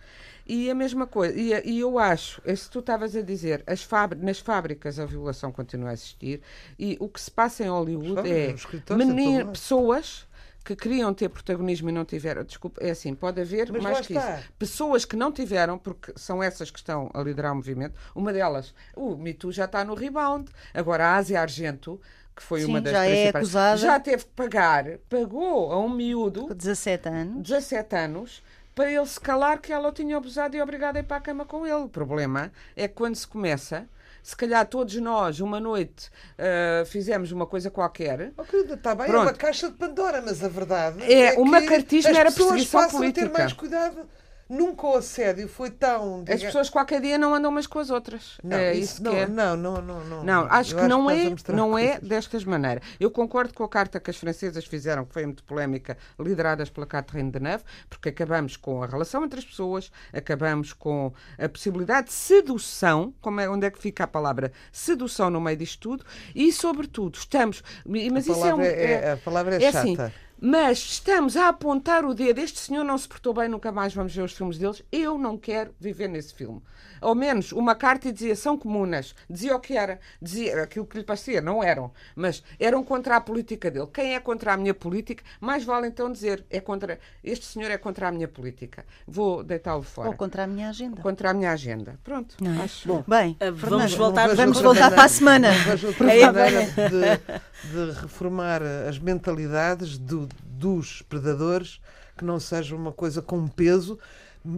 [0.47, 3.83] E a mesma coisa, e, e eu acho, eh, se tu estavas a dizer, as
[3.83, 6.41] fábri- nas fábricas a violação continua a existir,
[6.79, 9.51] e o que se passa em Hollywood Sabe, é nos escritórios, em todo meni- lado.
[9.51, 10.27] pessoas
[10.63, 12.43] que queriam ter protagonismo e não tiveram.
[12.43, 14.39] Desculpa, é assim, pode haver Mas mais que está.
[14.39, 14.49] isso.
[14.57, 17.93] Pessoas que não tiveram, porque são essas que estão a liderar o movimento.
[18.15, 20.49] Uma delas, o Me Too já está no rebound.
[20.73, 22.01] Agora, a Ásia Argento,
[22.35, 23.77] que foi Sim, uma das já é principais, acusada.
[23.77, 27.41] já teve que pagar, pagou a um miúdo, 17 anos.
[27.47, 31.03] 17 anos, para ele se calar que ela o tinha abusado e obrigado a ir
[31.03, 31.75] para a cama com ele.
[31.85, 33.87] O problema é que quando se começa,
[34.21, 38.33] se calhar todos nós, uma noite, ah, fizemos uma coisa qualquer.
[38.37, 39.21] Oh, querida, está bem, é Pronto.
[39.23, 42.49] uma caixa de Pandora, mas a verdade É, é, o que macartismo as era pessoas
[42.51, 43.37] perseguição passam a ter política.
[43.39, 44.09] mais cuidado.
[44.47, 46.19] Nunca o assédio foi tão.
[46.19, 48.37] As diga- pessoas qualquer dia não andam umas com as outras.
[48.43, 49.27] Não, é isso isso não, que é.
[49.27, 50.23] não, não, não, não.
[50.23, 52.83] Não, acho que não estás a é, não é destas maneiras.
[52.99, 56.85] Eu concordo com a carta que as francesas fizeram, que foi muito polémica, lideradas pela
[56.85, 62.13] Catherine Deneuve, porque acabamos com a relação entre as pessoas, acabamos com a possibilidade de
[62.13, 66.51] sedução, como é, onde é que fica a palavra sedução no meio disto tudo, e
[66.53, 69.79] sobretudo estamos, mas a isso é, um, palavra é, a palavra é, é chata.
[69.79, 69.97] assim,
[70.39, 72.39] mas estamos a apontar o dedo.
[72.39, 74.83] Este senhor não se portou bem, nunca mais vamos ver os filmes deles.
[74.91, 76.61] Eu não quero viver nesse filme.
[77.01, 79.13] Ao menos uma carta dizia são comunas.
[79.29, 79.99] Dizia o que era.
[80.21, 81.41] Dizia aquilo que lhe parecia.
[81.41, 81.91] Não eram.
[82.15, 83.87] Mas eram contra a política dele.
[83.93, 85.23] Quem é contra a minha política?
[85.39, 86.99] Mais vale então dizer é contra.
[87.23, 88.85] Este senhor é contra a minha política.
[89.07, 90.07] Vou deitá-lo fora.
[90.09, 91.01] Ou contra a minha agenda.
[91.01, 91.99] Contra a minha agenda.
[92.03, 92.35] Pronto.
[92.41, 92.63] Não é?
[92.63, 93.03] Acho.
[93.07, 95.49] Bem, Ah, vamos Fernanda, voltar- Não vejo vamos outra voltar para a semana.
[96.05, 100.24] É, de, de reformar as mentalidades do-
[100.57, 101.79] dos predadores
[102.17, 103.99] que não seja uma coisa com peso,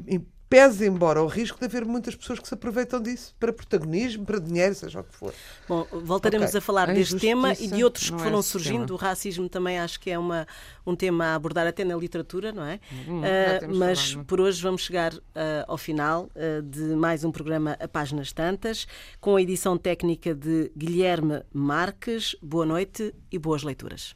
[0.07, 4.25] e pese embora o risco de haver muitas pessoas que se aproveitam disso para protagonismo,
[4.25, 5.33] para dinheiro, seja o que for.
[5.67, 6.57] Bom, voltaremos Ok.
[6.57, 8.85] a falar A deste tema e de outros que é foram esse surgindo.
[8.85, 8.93] tema.
[8.93, 10.47] O racismo também acho que é uma,
[10.85, 12.79] um tema a abordar até na literatura, não é?
[13.07, 13.21] Hum,
[13.59, 14.23] temos mas falado, é?
[14.25, 18.87] por hoje vamos chegar ah, ao final ah, de mais um programa a páginas tantas,
[19.19, 22.35] com a edição técnica de Guilherme Marques.
[22.41, 24.15] Boa noite e boas leituras.